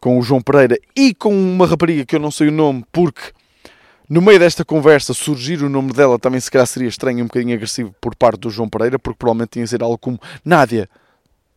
com 0.00 0.18
o 0.18 0.22
João 0.22 0.42
Pereira 0.42 0.76
e 0.96 1.14
com 1.14 1.32
uma 1.32 1.68
rapariga 1.68 2.04
que 2.04 2.16
eu 2.16 2.20
não 2.20 2.32
sei 2.32 2.48
o 2.48 2.52
nome 2.52 2.84
porque 2.90 3.32
No 4.10 4.22
meio 4.22 4.38
desta 4.38 4.64
conversa, 4.64 5.12
surgir 5.12 5.62
o 5.62 5.68
nome 5.68 5.92
dela 5.92 6.18
também 6.18 6.40
se 6.40 6.50
calhar 6.50 6.66
seria 6.66 6.88
estranho 6.88 7.18
e 7.18 7.22
um 7.22 7.26
bocadinho 7.26 7.54
agressivo 7.54 7.94
por 8.00 8.16
parte 8.16 8.40
do 8.40 8.48
João 8.48 8.66
Pereira, 8.66 8.98
porque 8.98 9.18
provavelmente 9.18 9.50
tinha 9.50 9.64
de 9.64 9.70
ser 9.70 9.82
algo 9.82 9.98
como 9.98 10.18
Nádia, 10.42 10.88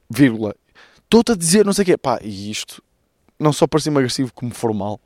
vírgula, 0.10 0.54
estou-te 1.02 1.32
a 1.32 1.36
dizer 1.36 1.66
não 1.66 1.72
sei 1.72 1.84
o 1.84 1.86
quê. 1.86 1.98
Pá, 1.98 2.20
e 2.22 2.52
isto 2.52 2.84
não 3.40 3.54
só 3.54 3.66
parecia-me 3.66 3.98
agressivo 4.00 4.34
como 4.34 4.54
formal. 4.54 5.00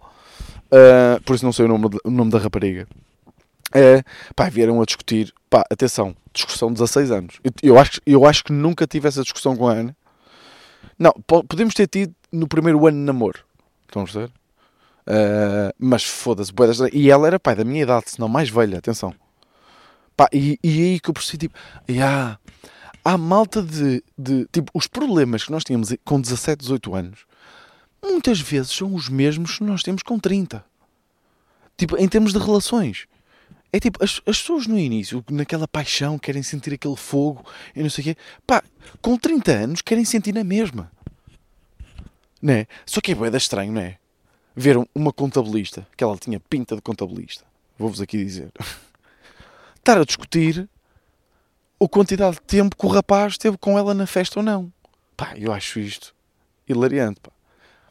Uh, 0.66 1.22
por 1.24 1.36
isso 1.36 1.46
não 1.46 1.54
sei 1.54 1.66
o 1.66 1.68
nome, 1.68 1.90
o 2.04 2.12
nome 2.12 2.32
da 2.32 2.40
rapariga. 2.40 2.88
Uh, 3.70 4.04
pá, 4.36 4.50
vieram 4.50 4.82
a 4.82 4.86
discutir. 4.86 5.34
Pá, 5.50 5.64
atenção, 5.72 6.16
discussão 6.34 6.70
de 6.70 6.76
16 6.76 7.12
anos. 7.12 7.40
Eu, 7.44 7.52
eu, 7.64 7.80
acho, 7.80 8.02
eu 8.06 8.26
acho 8.26 8.44
que 8.44 8.52
nunca 8.52 8.88
tive 8.88 9.08
essa 9.08 9.22
discussão 9.22 9.56
com 9.56 9.68
a 9.68 9.74
Ana. 9.74 9.96
Não, 10.98 11.12
podemos 11.48 11.74
ter 11.74 11.88
tido 11.88 12.16
no 12.32 12.48
primeiro 12.48 12.86
ano 12.88 12.98
de 12.98 13.04
namoro. 13.04 13.40
Estão 13.88 14.02
a 14.02 14.06
perceber? 14.06 14.32
Uh, 15.08 15.72
mas 15.78 16.04
foda-se, 16.04 16.52
e 16.92 17.12
ela 17.12 17.28
era 17.28 17.40
pai 17.40 17.56
da 17.56 17.64
minha 17.64 17.84
idade, 17.84 18.10
se 18.12 18.20
não 18.20 18.28
mais 18.28 18.50
velha, 18.50 18.80
atenção. 18.80 19.14
Pá, 20.18 20.28
e, 20.34 20.58
e 20.64 20.82
aí 20.82 21.00
que 21.00 21.10
eu 21.10 21.14
percebi, 21.14 21.48
tipo, 21.48 21.60
yeah, 21.90 22.40
há 23.04 23.18
malta 23.18 23.62
de, 23.62 24.04
de, 24.18 24.48
tipo, 24.52 24.72
os 24.74 24.88
problemas 24.88 25.44
que 25.44 25.52
nós 25.52 25.64
tínhamos 25.64 25.94
com 26.04 26.20
17, 26.20 26.62
18 26.62 26.96
anos, 26.96 27.20
muitas 28.06 28.40
vezes 28.40 28.72
são 28.72 28.94
os 28.94 29.10
mesmos 29.10 29.58
que 29.58 29.64
nós 29.64 29.84
temos 29.84 30.04
com 30.04 30.20
30. 30.20 30.64
Tipo, 31.78 31.98
em 31.98 32.08
termos 32.08 32.32
de 32.32 32.40
relações. 32.40 33.08
É 33.72 33.80
tipo, 33.80 34.02
as, 34.04 34.22
as 34.26 34.40
pessoas 34.40 34.68
no 34.68 34.80
início, 34.80 35.24
naquela 35.30 35.68
paixão, 35.68 36.18
querem 36.18 36.42
sentir 36.42 36.74
aquele 36.74 36.96
fogo 36.96 37.46
e 37.76 37.84
não 37.84 37.90
sei 37.90 38.02
o 38.02 38.06
quê. 38.06 38.18
Pá, 38.48 38.64
com 39.02 39.18
30 39.18 39.52
anos 39.52 39.82
querem 39.82 40.06
sentir 40.06 40.34
na 40.34 40.44
mesma. 40.44 40.92
Né? 42.42 42.68
Só 42.86 43.02
que 43.02 43.12
é 43.12 43.16
boeda 43.16 43.38
estranho, 43.38 43.74
não 43.74 43.82
é? 43.82 43.98
Ver 44.56 44.78
uma 44.96 45.12
contabilista, 45.12 45.86
que 45.98 46.04
ela 46.04 46.18
tinha 46.18 46.40
pinta 46.40 46.76
de 46.76 46.82
contabilista, 46.82 47.44
vou-vos 47.78 48.00
aqui 48.00 48.24
dizer, 48.24 48.50
estar 49.76 50.00
a 50.00 50.06
discutir 50.06 50.70
a 51.82 51.88
quantidade 51.90 52.38
de 52.38 52.42
tempo 52.44 52.78
que 52.78 52.86
o 52.86 52.90
rapaz 52.90 53.38
teve 53.38 53.58
com 53.58 53.78
ela 53.78 53.94
na 53.94 54.08
festa 54.08 54.40
ou 54.40 54.44
não. 54.44 54.72
Pá, 55.18 55.34
eu 55.36 55.52
acho 55.52 55.80
isto 55.80 56.16
hilariante, 56.68 57.20
pá. 57.20 57.35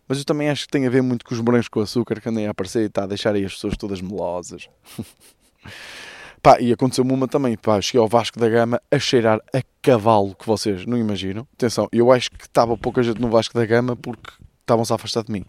Mas 0.08 0.18
eu 0.18 0.24
também 0.24 0.50
acho 0.50 0.66
que 0.66 0.72
tem 0.72 0.86
a 0.86 0.90
ver 0.90 1.02
muito 1.02 1.24
com 1.24 1.34
os 1.34 1.40
morangos 1.40 1.68
com 1.68 1.80
açúcar 1.80 2.20
que 2.20 2.28
andem 2.28 2.46
a 2.46 2.50
aparecer 2.50 2.82
e 2.82 2.86
está 2.86 3.04
a 3.04 3.06
deixar 3.06 3.34
aí 3.34 3.44
as 3.44 3.54
pessoas 3.54 3.76
todas 3.76 4.00
melosas. 4.00 4.68
pá, 6.42 6.60
e 6.60 6.72
aconteceu-me 6.72 7.12
uma 7.12 7.26
também, 7.26 7.56
pá, 7.56 7.80
cheguei 7.80 8.00
ao 8.00 8.08
Vasco 8.08 8.38
da 8.38 8.48
Gama 8.48 8.80
a 8.90 8.98
cheirar 8.98 9.40
a 9.52 9.62
cavalo 9.80 10.34
que 10.34 10.46
vocês 10.46 10.84
não 10.84 10.98
imaginam. 10.98 11.46
Atenção, 11.54 11.88
eu 11.90 12.12
acho 12.12 12.30
que 12.30 12.44
estava 12.44 12.76
pouca 12.76 13.02
gente 13.02 13.20
no 13.20 13.30
Vasco 13.30 13.54
da 13.54 13.64
Gama 13.64 13.96
porque 13.96 14.30
estavam-se 14.60 14.92
a 14.92 14.96
afastar 14.96 15.24
de 15.24 15.32
mim. 15.32 15.44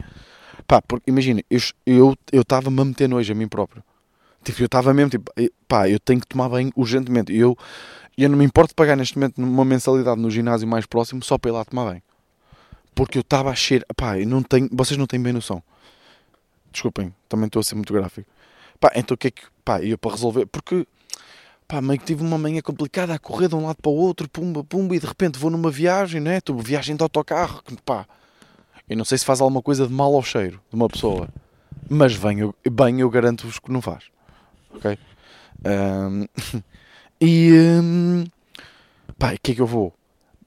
Pá, 0.66 0.82
porque 0.82 1.10
imagina, 1.10 1.42
eu 1.50 1.58
estava 1.58 2.16
eu, 2.32 2.42
estava-me 2.42 2.82
a 2.82 2.86
meter 2.86 3.10
nojo 3.10 3.32
a 3.32 3.36
mim 3.36 3.48
próprio. 3.48 3.84
Tipo, 4.44 4.62
eu 4.62 4.68
estava 4.68 4.94
mesmo, 4.94 5.10
tipo, 5.10 5.32
pá, 5.68 5.90
eu 5.90 6.00
tenho 6.00 6.22
que 6.22 6.28
tomar 6.28 6.50
bem 6.50 6.72
urgentemente. 6.76 7.36
Eu, 7.36 7.58
eu 8.18 8.30
não 8.30 8.38
me 8.38 8.46
importo 8.46 8.70
de 8.70 8.76
pagar 8.76 8.96
neste 8.96 9.18
momento 9.18 9.40
uma 9.40 9.66
mensalidade 9.66 10.22
no 10.22 10.30
ginásio 10.30 10.68
mais 10.68 10.86
próximo 10.86 11.24
só 11.24 11.38
para 11.38 11.50
ir 11.50 11.54
lá 11.54 11.66
tomar 11.66 11.92
bem. 11.92 12.04
Porque 12.96 13.18
eu 13.18 13.22
estava 13.22 13.50
a 13.50 13.56
cheirar, 13.56 13.86
pá, 13.96 14.18
eu 14.18 14.26
não 14.26 14.42
tenho, 14.42 14.70
vocês 14.72 14.98
não 14.98 15.06
têm 15.06 15.22
bem 15.22 15.34
noção. 15.34 15.62
Desculpem, 16.72 17.14
também 17.28 17.48
estou 17.48 17.60
a 17.60 17.64
ser 17.64 17.76
muito 17.76 17.94
gráfico. 17.94 18.28
Pá, 18.80 18.92
então 18.96 19.16
o 19.16 19.18
que 19.18 19.28
é 19.28 19.32
que, 19.32 19.44
pá, 19.64 19.82
eu 19.84 19.98
para 19.98 20.12
resolver, 20.12 20.46
porque, 20.46 20.88
pá, 21.68 21.82
meio 21.82 22.00
que 22.00 22.06
tive 22.06 22.24
uma 22.24 22.38
manhã 22.38 22.62
complicada 22.62 23.14
a 23.14 23.20
correr 23.20 23.50
de 23.50 23.56
um 23.56 23.66
lado 23.66 23.78
para 23.82 23.92
o 23.92 23.96
outro, 23.96 24.30
pumba, 24.30 24.64
pumba, 24.64 24.96
e 24.96 25.00
de 25.00 25.06
repente 25.06 25.38
vou 25.38 25.52
numa 25.52 25.70
viagem, 25.70 26.22
né? 26.22 26.38
Estou 26.38 26.58
viagem 26.58 26.96
de 26.96 27.04
autocarro, 27.04 27.62
pá, 27.86 28.08
eu 28.88 28.96
não 28.96 29.06
sei 29.06 29.18
se 29.18 29.26
faz 29.26 29.42
alguma 29.42 29.62
coisa 29.62 29.88
de 29.88 29.94
mal 29.94 30.14
ao 30.14 30.24
cheiro 30.24 30.62
de 30.70 30.76
uma 30.76 30.88
pessoa, 30.88 31.28
mas 31.90 32.16
bem 32.16 32.40
eu, 32.40 32.56
bem, 32.72 33.00
eu 33.00 33.10
garanto-vos 33.10 33.60
que 33.60 33.72
não 33.72 33.82
faz. 33.82 34.06
Ok? 34.74 34.98
Um, 35.66 36.28
e 37.20 37.52
um, 37.82 38.26
pá, 39.18 39.34
o 39.34 39.40
que 39.42 39.54
é 39.54 39.56
que 39.56 39.62
eu 39.62 39.68
vou? 39.68 39.94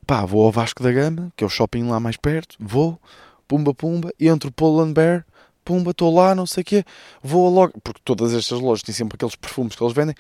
Pá, 0.09 0.25
vou 0.25 0.47
ao 0.47 0.51
Vasco 0.51 0.83
da 0.83 0.91
Gama, 0.91 1.31
que 1.37 1.45
é 1.45 1.47
o 1.47 1.51
shopping 1.51 1.87
lá 1.87 2.01
mais 2.01 2.17
perto, 2.17 2.57
vou, 2.59 2.99
pumba, 3.47 3.75
pumba, 3.75 4.11
entro 4.19 4.51
Poland 4.51 4.95
Bear, 4.95 5.23
pumba, 5.63 5.91
estou 5.91 6.15
lá, 6.15 6.35
não 6.35 6.47
sei 6.47 6.63
o 6.63 6.65
quê, 6.65 6.85
vou 7.23 7.47
logo, 7.51 7.75
porque 7.85 8.01
todas 8.03 8.33
estas 8.33 8.59
lojas 8.59 8.83
têm 8.83 8.95
sempre 8.95 9.17
aqueles 9.17 9.37
perfumes 9.37 9.77
que 9.77 9.85
eles 9.85 9.93
vendem, 9.93 10.15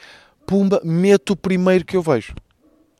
pumba, 0.46 0.78
meto 0.84 1.30
o 1.30 1.36
primeiro 1.36 1.86
que 1.86 1.96
eu 1.96 2.02
vejo. 2.02 2.34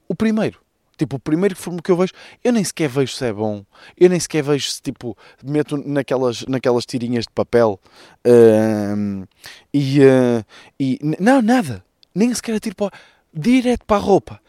O 0.08 0.14
primeiro. 0.14 0.60
Tipo, 0.96 1.16
o 1.16 1.20
primeiro 1.20 1.54
filme 1.54 1.82
que 1.82 1.90
eu 1.90 1.96
vejo, 1.98 2.14
eu 2.42 2.54
nem 2.54 2.64
sequer 2.64 2.88
vejo 2.88 3.12
se 3.12 3.26
é 3.26 3.34
bom. 3.34 3.66
Eu 3.94 4.08
nem 4.08 4.18
sequer 4.18 4.42
vejo 4.42 4.70
se, 4.70 4.80
tipo, 4.80 5.14
meto 5.44 5.76
naquelas, 5.76 6.46
naquelas 6.46 6.86
tirinhas 6.86 7.26
de 7.26 7.32
papel 7.34 7.78
uh, 8.26 9.28
e, 9.74 10.00
uh, 10.00 10.44
e. 10.80 10.98
Não, 11.20 11.42
nada. 11.42 11.84
Nem 12.14 12.32
sequer 12.32 12.54
atiro 12.54 12.74
para. 12.74 12.98
Direto 13.32 13.84
para 13.84 13.98
a 13.98 14.00
roupa. 14.00 14.40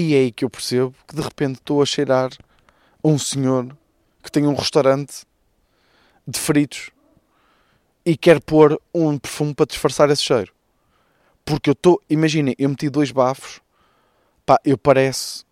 E 0.00 0.14
é 0.14 0.18
aí 0.18 0.30
que 0.30 0.44
eu 0.44 0.48
percebo 0.48 0.94
que 1.08 1.16
de 1.16 1.20
repente 1.20 1.56
estou 1.56 1.82
a 1.82 1.84
cheirar 1.84 2.30
um 3.02 3.18
senhor 3.18 3.76
que 4.22 4.30
tem 4.30 4.46
um 4.46 4.54
restaurante 4.54 5.26
de 6.24 6.38
fritos 6.38 6.90
e 8.06 8.16
quer 8.16 8.40
pôr 8.40 8.80
um 8.94 9.18
perfume 9.18 9.52
para 9.52 9.66
disfarçar 9.66 10.08
esse 10.08 10.22
cheiro. 10.22 10.52
Porque 11.44 11.68
eu 11.68 11.72
estou. 11.72 12.00
Imaginem, 12.08 12.54
eu 12.56 12.68
meti 12.68 12.88
dois 12.88 13.10
bafos. 13.10 13.60
Pá, 14.46 14.60
eu 14.64 14.78
parece 14.78 15.44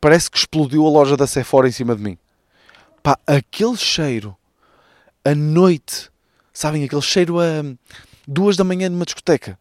parece 0.00 0.30
que 0.30 0.38
explodiu 0.38 0.86
a 0.86 0.90
loja 0.90 1.16
da 1.16 1.26
Sephora 1.26 1.66
em 1.66 1.72
cima 1.72 1.96
de 1.96 2.02
mim. 2.04 2.16
Pá, 3.02 3.18
aquele 3.26 3.76
cheiro, 3.76 4.36
à 5.24 5.34
noite, 5.34 6.12
sabem, 6.52 6.84
aquele 6.84 7.02
cheiro 7.02 7.40
a 7.40 7.44
duas 8.24 8.56
da 8.56 8.62
manhã 8.62 8.88
numa 8.88 9.04
discoteca, 9.04 9.58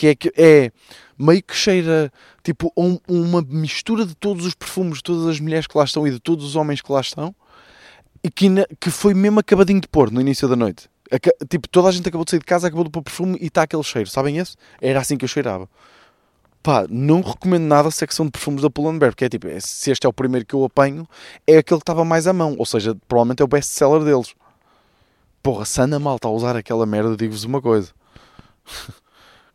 que 0.00 0.32
é, 0.36 0.42
é 0.64 0.72
meio 1.18 1.42
que 1.42 1.54
cheira 1.54 2.10
tipo 2.42 2.72
um, 2.76 2.98
uma 3.06 3.42
mistura 3.42 4.06
de 4.06 4.14
todos 4.14 4.46
os 4.46 4.54
perfumes 4.54 4.98
de 4.98 5.02
todas 5.04 5.26
as 5.26 5.38
mulheres 5.38 5.66
que 5.66 5.76
lá 5.76 5.84
estão 5.84 6.06
e 6.06 6.10
de 6.10 6.18
todos 6.18 6.44
os 6.44 6.56
homens 6.56 6.80
que 6.80 6.90
lá 6.90 7.00
estão, 7.00 7.34
e 8.24 8.30
que, 8.30 8.48
que 8.78 8.90
foi 8.90 9.12
mesmo 9.12 9.40
acabadinho 9.40 9.80
de 9.80 9.88
pôr 9.88 10.10
no 10.10 10.20
início 10.20 10.48
da 10.48 10.56
noite. 10.56 10.88
Tipo, 11.48 11.68
toda 11.68 11.88
a 11.88 11.92
gente 11.92 12.08
acabou 12.08 12.24
de 12.24 12.30
sair 12.30 12.40
de 12.40 12.46
casa, 12.46 12.68
acabou 12.68 12.84
de 12.84 12.90
pôr 12.90 13.02
perfume 13.02 13.36
e 13.40 13.46
está 13.46 13.62
aquele 13.62 13.82
cheiro, 13.82 14.08
sabem 14.08 14.38
esse? 14.38 14.56
Era 14.80 15.00
assim 15.00 15.16
que 15.16 15.24
eu 15.24 15.28
cheirava. 15.28 15.68
Pá, 16.62 16.86
não 16.88 17.20
recomendo 17.20 17.64
nada 17.64 17.88
a 17.88 17.90
secção 17.90 18.26
de 18.26 18.32
perfumes 18.32 18.62
da 18.62 18.70
Pull&Bear, 18.70 19.12
porque 19.12 19.24
é 19.24 19.28
tipo, 19.28 19.48
é, 19.48 19.58
se 19.60 19.90
este 19.90 20.06
é 20.06 20.08
o 20.08 20.12
primeiro 20.12 20.46
que 20.46 20.54
eu 20.54 20.62
apanho, 20.64 21.08
é 21.46 21.56
aquele 21.56 21.80
que 21.80 21.82
estava 21.82 22.04
mais 22.04 22.26
à 22.26 22.32
mão, 22.32 22.54
ou 22.58 22.66
seja, 22.66 22.94
provavelmente 23.08 23.40
é 23.40 23.44
o 23.44 23.48
best-seller 23.48 24.04
deles. 24.04 24.34
Porra, 25.42 25.64
se 25.64 25.80
anda 25.80 25.98
mal 25.98 26.16
está 26.16 26.28
a 26.28 26.32
usar 26.32 26.56
aquela 26.56 26.84
merda, 26.84 27.16
digo-vos 27.16 27.44
uma 27.44 27.62
coisa. 27.62 27.92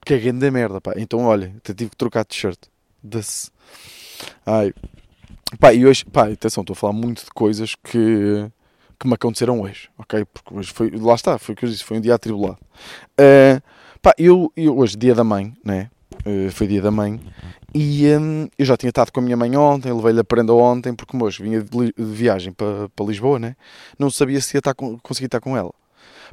que 0.05 0.13
é 0.13 0.19
grande 0.19 0.51
merda, 0.51 0.79
pá. 0.79 0.93
Então, 0.95 1.25
olha, 1.25 1.53
até 1.57 1.73
tive 1.73 1.89
que 1.89 1.97
trocar 1.97 2.23
de 2.23 2.29
t-shirt. 2.29 2.59
Ai. 4.45 4.71
Pá, 5.59 5.73
e 5.73 5.85
hoje, 5.85 6.05
pá, 6.05 6.27
atenção, 6.27 6.61
estou 6.61 6.73
a 6.73 6.77
falar 6.77 6.93
muito 6.93 7.25
de 7.25 7.31
coisas 7.31 7.75
que, 7.75 8.49
que 8.99 9.07
me 9.07 9.13
aconteceram 9.13 9.61
hoje, 9.61 9.89
ok? 9.97 10.25
Porque 10.25 10.53
hoje 10.53 10.71
foi, 10.71 10.91
lá 10.91 11.15
está, 11.15 11.37
foi 11.37 11.53
o 11.53 11.57
que 11.57 11.65
eu 11.65 11.69
disse, 11.69 11.83
foi 11.83 11.97
um 11.97 12.01
dia 12.01 12.13
atribulado. 12.15 12.59
Uh, 13.19 13.61
pá, 14.01 14.13
eu, 14.17 14.51
eu 14.55 14.77
hoje, 14.77 14.95
dia 14.95 15.15
da 15.15 15.23
mãe, 15.23 15.53
né? 15.63 15.89
Uh, 16.25 16.51
foi 16.51 16.67
dia 16.67 16.81
da 16.81 16.91
mãe. 16.91 17.19
E 17.73 18.07
um, 18.17 18.47
eu 18.57 18.65
já 18.65 18.77
tinha 18.77 18.89
estado 18.89 19.11
com 19.11 19.19
a 19.19 19.23
minha 19.23 19.37
mãe 19.37 19.55
ontem, 19.55 19.91
levei-lhe 19.91 20.19
a 20.19 20.23
prenda 20.23 20.53
ontem, 20.53 20.93
porque 20.93 21.15
hoje 21.17 21.43
vinha 21.43 21.61
de, 21.61 21.69
de 21.69 22.03
viagem 22.03 22.53
para, 22.53 22.89
para 22.89 23.05
Lisboa, 23.05 23.39
né? 23.39 23.55
Não 23.97 24.09
sabia 24.09 24.39
se 24.39 24.55
ia 24.55 24.59
estar 24.59 24.73
com, 24.73 24.97
conseguir 24.99 25.25
estar 25.25 25.39
com 25.39 25.57
ela. 25.57 25.73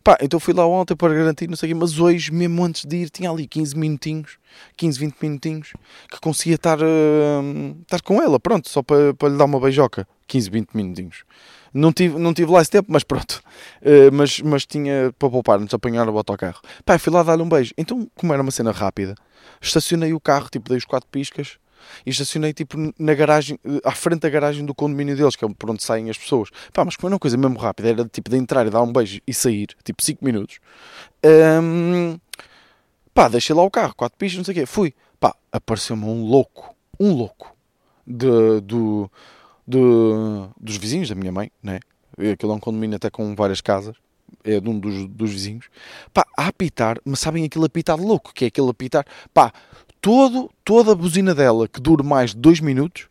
Pá, 0.02 0.16
então 0.20 0.40
fui 0.40 0.54
lá 0.54 0.66
ontem 0.66 0.96
para 0.96 1.14
garantir, 1.14 1.49
não 1.49 1.56
sei 1.56 1.70
o 1.70 1.75
quê, 1.75 1.78
mas 1.78 1.99
hoje, 1.99 2.32
mesmo 2.32 2.64
antes 2.64 2.84
de 2.84 2.96
ir, 2.96 3.11
tinha 3.11 3.30
ali 3.30 3.46
15 3.46 3.76
minutinhos, 3.76 4.38
15, 4.76 4.99
20 4.99 5.16
minutinhos, 5.20 5.72
que 6.11 6.20
conseguia 6.20 6.56
estar, 6.56 6.78
uh, 6.80 7.76
estar 7.82 8.00
com 8.02 8.22
ela, 8.22 8.38
pronto, 8.40 8.68
só 8.68 8.82
para, 8.82 9.14
para 9.14 9.28
lhe 9.28 9.37
dar 9.37 9.44
uma 9.44 9.61
beijoca. 9.61 10.06
15, 10.26 10.50
20 10.50 10.70
minutinhos. 10.75 11.25
Não 11.75 11.92
tive, 11.92 12.18
não 12.18 12.32
tive 12.32 12.50
lá 12.50 12.62
esse 12.62 12.70
tempo, 12.70 12.88
mas 12.90 13.02
pronto. 13.02 13.42
Uh, 13.82 14.11
mas, 14.12 14.40
mas 14.40 14.66
tinha 14.66 15.12
para 15.18 15.28
poupar-nos, 15.28 15.72
apanhar 15.75 16.08
o 16.08 16.16
autocarro. 16.16 16.61
Pá, 16.84 16.99
fui 16.99 17.12
lá 17.12 17.22
dar-lhe 17.22 17.42
um 17.42 17.49
beijo. 17.49 17.72
Então, 17.76 18.08
como 18.14 18.32
era 18.32 18.42
uma 18.42 18.50
cena 18.50 18.72
rápida, 18.72 19.14
estacionei 19.61 20.12
o 20.12 20.20
carro, 20.20 20.49
tipo, 20.50 20.68
dei 20.68 20.78
os 20.78 20.84
quatro 20.84 21.08
piscas 21.11 21.58
e 22.04 22.10
estacionei 22.10 22.52
tipo 22.52 22.76
na 22.98 23.14
garagem, 23.14 23.58
eh, 23.64 23.80
à 23.84 23.92
frente 23.92 24.20
da 24.20 24.30
garagem 24.30 24.64
do 24.64 24.74
condomínio 24.74 25.16
deles, 25.16 25.36
que 25.36 25.44
é 25.44 25.48
por 25.48 25.70
onde 25.70 25.82
saem 25.82 26.10
as 26.10 26.18
pessoas. 26.18 26.50
Pá, 26.72 26.84
mas 26.84 26.96
como 26.96 27.08
era 27.08 27.14
uma 27.14 27.18
coisa 27.18 27.36
mesmo 27.36 27.58
rápida, 27.58 27.88
era 27.88 28.04
tipo 28.04 28.30
de 28.30 28.36
entrar 28.36 28.66
e 28.66 28.70
dar 28.70 28.82
um 28.82 28.92
beijo 28.92 29.20
e 29.26 29.34
sair, 29.34 29.68
tipo 29.84 30.02
5 30.02 30.24
minutos. 30.24 30.58
Um, 31.24 32.18
pá, 33.14 33.28
deixei 33.28 33.54
lá 33.54 33.62
o 33.62 33.70
carro, 33.70 33.94
quatro 33.94 34.18
pistas, 34.18 34.38
não 34.38 34.44
sei 34.44 34.52
o 34.52 34.54
quê. 34.56 34.66
Fui, 34.66 34.94
pá, 35.20 35.34
apareceu-me 35.50 36.04
um 36.04 36.24
louco, 36.24 36.74
um 36.98 37.12
louco 37.12 37.54
de, 38.06 38.60
do, 38.62 39.10
do, 39.66 40.48
dos 40.60 40.76
vizinhos 40.76 41.08
da 41.08 41.14
minha 41.14 41.32
mãe, 41.32 41.50
né? 41.62 41.80
Aquilo 42.32 42.52
é 42.52 42.54
um 42.54 42.60
condomínio 42.60 42.96
até 42.96 43.08
com 43.08 43.34
várias 43.34 43.60
casas 43.60 43.96
é 44.44 44.60
de 44.60 44.68
um 44.68 44.78
dos, 44.78 45.06
dos 45.08 45.30
vizinhos, 45.30 45.68
pá, 46.12 46.26
a 46.36 46.48
apitar, 46.48 46.98
mas 47.04 47.20
sabem 47.20 47.44
aquele 47.44 47.66
apitar 47.66 47.98
louco, 47.98 48.32
que 48.32 48.44
é 48.44 48.48
aquele 48.48 48.70
apitar, 48.70 49.04
pá, 49.32 49.52
todo, 50.02 50.50
toda 50.64 50.92
a 50.92 50.94
buzina 50.94 51.35
dela 51.35 51.68
que 51.68 51.80
dure 51.80 52.02
mais 52.02 52.35
de 52.35 52.37
dois 52.38 52.61
minutos, 52.61 53.09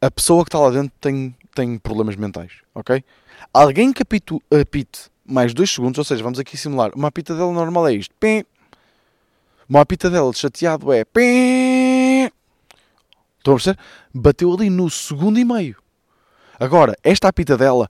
a 0.00 0.10
pessoa 0.10 0.42
que 0.42 0.48
está 0.48 0.58
lá 0.58 0.70
dentro 0.70 0.92
tem, 0.98 1.36
tem 1.54 1.78
problemas 1.78 2.16
mentais, 2.16 2.52
ok? 2.74 3.04
Alguém 3.52 3.92
que 3.92 4.02
apito, 4.02 4.42
apite 4.50 5.10
mais 5.24 5.52
dois 5.52 5.70
segundos, 5.70 5.98
ou 5.98 6.04
seja, 6.04 6.22
vamos 6.22 6.38
aqui 6.38 6.56
simular, 6.56 6.92
uma 6.96 7.08
apita 7.08 7.36
dela 7.36 7.52
normal 7.52 7.86
é 7.88 7.92
isto, 7.92 8.14
pim, 8.18 8.42
Uma 9.68 9.84
pitadela 9.84 10.32
de 10.32 10.38
chateado 10.38 10.92
é. 10.92 11.02
Estão 13.38 13.54
a 13.54 13.56
perceber? 13.56 13.78
Bateu 14.12 14.52
ali 14.52 14.68
no 14.68 14.90
segundo 14.90 15.38
e 15.38 15.44
meio. 15.44 15.76
Agora, 16.58 16.96
esta 17.04 17.28
apitadela. 17.28 17.88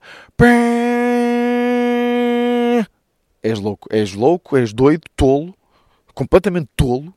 És 3.41 3.59
louco, 3.59 3.87
és 3.91 4.13
louco, 4.13 4.55
és 4.55 4.71
doido, 4.71 5.03
tolo, 5.15 5.55
completamente 6.13 6.69
tolo 6.75 7.13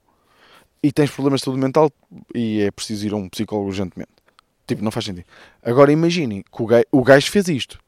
e 0.85 0.93
tens 0.93 1.11
problemas 1.11 1.41
de 1.41 1.47
saúde 1.47 1.62
mental 1.62 1.91
e 2.35 2.61
é 2.61 2.71
preciso 2.71 3.07
ir 3.07 3.14
a 3.14 3.17
um 3.17 3.26
psicólogo 3.31 3.69
urgentemente. 3.69 4.12
Tipo, 4.67 4.85
não 4.85 4.91
faz 4.91 5.07
sentido. 5.07 5.25
Agora 5.62 5.91
imaginem 5.91 6.43
que 6.43 6.62
o 6.62 6.67
gajo, 6.67 6.85
o 6.93 7.03
gajo 7.03 7.31
fez 7.31 7.49
isto. 7.49 7.79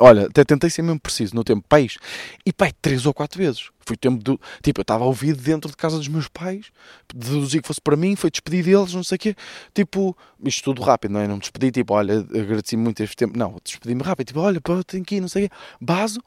Olha, 0.00 0.26
até 0.26 0.44
tentei 0.44 0.68
ser 0.70 0.82
mesmo 0.82 0.98
preciso 0.98 1.34
no 1.36 1.44
tempo. 1.44 1.64
Pais. 1.68 1.96
E 2.44 2.52
pai, 2.52 2.72
três 2.82 3.06
ou 3.06 3.14
quatro 3.14 3.38
vezes. 3.38 3.70
Foi 3.80 3.96
tempo 3.96 4.22
do. 4.22 4.40
Tipo, 4.62 4.80
eu 4.80 4.82
estava 4.82 5.04
a 5.04 5.06
ouvir 5.06 5.36
dentro 5.36 5.70
de 5.70 5.76
casa 5.76 5.98
dos 5.98 6.08
meus 6.08 6.26
pais, 6.26 6.66
deduzi 7.14 7.60
que 7.60 7.68
fosse 7.68 7.80
para 7.80 7.96
mim, 7.96 8.16
foi 8.16 8.30
despedir 8.30 8.64
deles, 8.64 8.94
não 8.94 9.04
sei 9.04 9.16
o 9.16 9.18
quê. 9.18 9.36
Tipo, 9.74 10.16
isto 10.44 10.64
tudo 10.64 10.82
rápido, 10.82 11.12
não 11.12 11.20
é? 11.20 11.28
Não 11.28 11.34
me 11.34 11.40
despedi, 11.40 11.70
tipo, 11.70 11.94
olha, 11.94 12.20
agradeci 12.20 12.76
muito 12.76 13.00
este 13.02 13.16
tempo. 13.16 13.38
Não, 13.38 13.60
despedi-me 13.62 14.02
rápido, 14.02 14.28
tipo, 14.28 14.40
olha, 14.40 14.60
pá, 14.60 14.82
tenho 14.84 15.04
que 15.04 15.16
ir, 15.16 15.20
não 15.20 15.28
sei 15.28 15.46
o 15.46 15.48
quê. 15.48 15.56
Baso. 15.80 16.20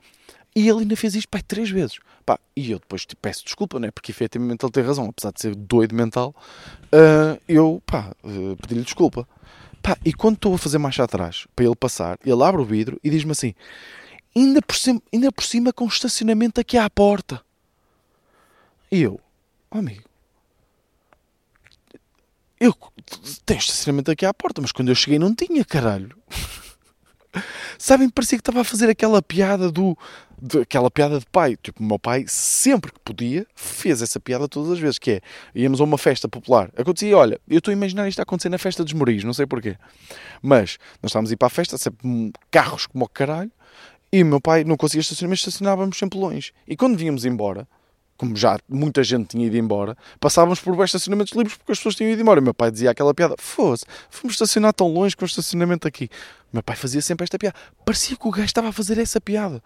E 0.57 0.67
ele 0.67 0.79
ainda 0.79 0.95
fez 0.95 1.13
isto, 1.13 1.29
pai, 1.29 1.43
três 1.43 1.69
vezes. 1.69 1.99
Pá, 2.25 2.39
e 2.55 2.71
eu 2.71 2.79
depois 2.79 3.05
tipo, 3.05 3.21
peço 3.21 3.43
desculpa, 3.43 3.79
não 3.79 3.89
é? 3.89 3.91
Porque 3.91 4.11
efetivamente 4.11 4.65
ele 4.65 4.71
tem 4.71 4.83
razão, 4.83 5.05
apesar 5.05 5.31
de 5.31 5.39
ser 5.39 5.53
doido 5.53 5.93
mental, 5.93 6.33
uh, 6.85 7.39
eu, 7.47 7.79
pá, 7.85 8.11
uh, 8.23 8.57
pedi-lhe 8.57 8.81
desculpa. 8.81 9.27
Pá, 9.83 9.95
e 10.03 10.11
quando 10.11 10.33
estou 10.33 10.55
a 10.55 10.57
fazer 10.57 10.79
marcha 10.79 11.03
atrás, 11.03 11.45
para 11.55 11.63
ele 11.63 11.75
passar, 11.75 12.17
ele 12.25 12.43
abre 12.43 12.59
o 12.59 12.65
vidro 12.65 12.99
e 13.03 13.09
diz-me 13.11 13.33
assim: 13.33 13.53
ainda 14.35 14.59
por, 14.59 14.75
cima, 14.75 14.99
ainda 15.13 15.31
por 15.31 15.43
cima 15.43 15.71
com 15.71 15.85
estacionamento 15.85 16.59
aqui 16.59 16.75
à 16.75 16.89
porta. 16.89 17.39
E 18.91 19.03
eu, 19.03 19.21
oh, 19.69 19.77
amigo, 19.77 20.09
eu 22.59 22.75
tenho 23.45 23.59
estacionamento 23.59 24.09
aqui 24.09 24.25
à 24.25 24.33
porta, 24.33 24.59
mas 24.59 24.71
quando 24.71 24.89
eu 24.89 24.95
cheguei 24.95 25.19
não 25.19 25.35
tinha, 25.35 25.63
caralho. 25.63 26.17
Sabem, 27.77 28.09
parecia 28.09 28.37
que 28.37 28.41
estava 28.41 28.61
a 28.61 28.63
fazer 28.63 28.89
aquela 28.89 29.21
piada 29.21 29.71
do. 29.71 29.97
De, 30.39 30.59
aquela 30.59 30.91
piada 30.91 31.19
de 31.19 31.25
pai. 31.31 31.55
Tipo, 31.55 31.81
o 31.81 31.85
meu 31.85 31.97
pai, 31.97 32.25
sempre 32.27 32.91
que 32.91 32.99
podia, 32.99 33.45
fez 33.55 34.01
essa 34.01 34.19
piada 34.19 34.47
todas 34.47 34.71
as 34.71 34.79
vezes. 34.79 34.99
Que 34.99 35.11
é, 35.11 35.21
íamos 35.55 35.81
a 35.81 35.83
uma 35.83 35.97
festa 35.97 36.27
popular. 36.27 36.69
Acontecia, 36.77 37.17
olha, 37.17 37.39
eu 37.49 37.57
estou 37.57 37.71
a 37.71 37.73
imaginar 37.73 38.07
isto 38.07 38.19
a 38.19 38.23
acontecer 38.23 38.49
na 38.49 38.57
festa 38.57 38.83
dos 38.83 38.93
Moris, 38.93 39.23
não 39.23 39.33
sei 39.33 39.45
porquê. 39.45 39.75
Mas, 40.41 40.77
nós 41.01 41.09
estávamos 41.09 41.31
a 41.31 41.33
ir 41.33 41.37
para 41.37 41.47
a 41.47 41.49
festa, 41.49 41.77
sempre 41.77 42.31
carros 42.51 42.85
como 42.85 43.05
o 43.05 43.09
caralho. 43.09 43.51
E 44.11 44.23
o 44.23 44.25
meu 44.25 44.39
pai 44.39 44.63
não 44.63 44.77
conseguia 44.77 45.01
estacionar, 45.01 45.31
mas 45.31 45.39
estacionávamos 45.39 45.97
sempre 45.97 46.17
longe. 46.17 46.53
E 46.67 46.77
quando 46.77 46.97
vínhamos 46.97 47.25
embora, 47.25 47.67
como 48.17 48.35
já 48.35 48.57
muita 48.67 49.03
gente 49.03 49.27
tinha 49.27 49.45
ido 49.45 49.55
embora, 49.57 49.95
passávamos 50.19 50.59
por 50.59 50.83
estacionamentos 50.83 51.33
livres 51.33 51.55
porque 51.55 51.71
as 51.71 51.77
pessoas 51.77 51.95
tinham 51.95 52.11
ido 52.11 52.21
embora. 52.21 52.39
O 52.39 52.43
meu 52.43 52.53
pai 52.53 52.71
dizia 52.71 52.91
aquela 52.91 53.13
piada: 53.13 53.35
Fosse, 53.37 53.85
fomos 54.09 54.33
estacionar 54.33 54.73
tão 54.73 54.91
longe 54.91 55.15
com 55.15 55.23
o 55.23 55.27
estacionamento 55.27 55.87
aqui. 55.87 56.09
O 56.51 56.57
meu 56.57 56.63
pai 56.63 56.75
fazia 56.75 57.01
sempre 57.01 57.23
esta 57.23 57.37
piada. 57.37 57.55
Parecia 57.85 58.17
que 58.17 58.27
o 58.27 58.31
gajo 58.31 58.45
estava 58.45 58.69
a 58.69 58.71
fazer 58.71 58.97
essa 58.97 59.21
piada. 59.21 59.61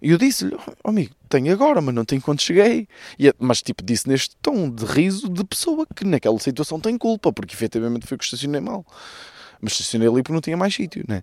E 0.00 0.10
eu 0.10 0.18
disse-lhe: 0.18 0.54
oh, 0.54 0.88
amigo, 0.88 1.14
tenho 1.28 1.52
agora, 1.52 1.80
mas 1.80 1.94
não 1.94 2.04
tenho 2.04 2.22
quando 2.22 2.40
cheguei. 2.40 2.88
E, 3.18 3.32
mas, 3.38 3.60
tipo, 3.60 3.82
disse 3.82 4.08
neste 4.08 4.34
tom 4.36 4.70
de 4.70 4.84
riso 4.84 5.28
de 5.28 5.44
pessoa 5.44 5.86
que 5.94 6.04
naquela 6.04 6.38
situação 6.38 6.80
tem 6.80 6.96
culpa, 6.96 7.32
porque 7.32 7.54
efetivamente 7.54 8.06
foi 8.06 8.16
que 8.16 8.24
estacionei 8.24 8.60
mal. 8.60 8.84
Mas 9.60 9.72
estacionei 9.72 10.08
ali 10.08 10.22
porque 10.22 10.32
não 10.32 10.40
tinha 10.40 10.56
mais 10.56 10.74
sítio, 10.74 11.04
né? 11.06 11.22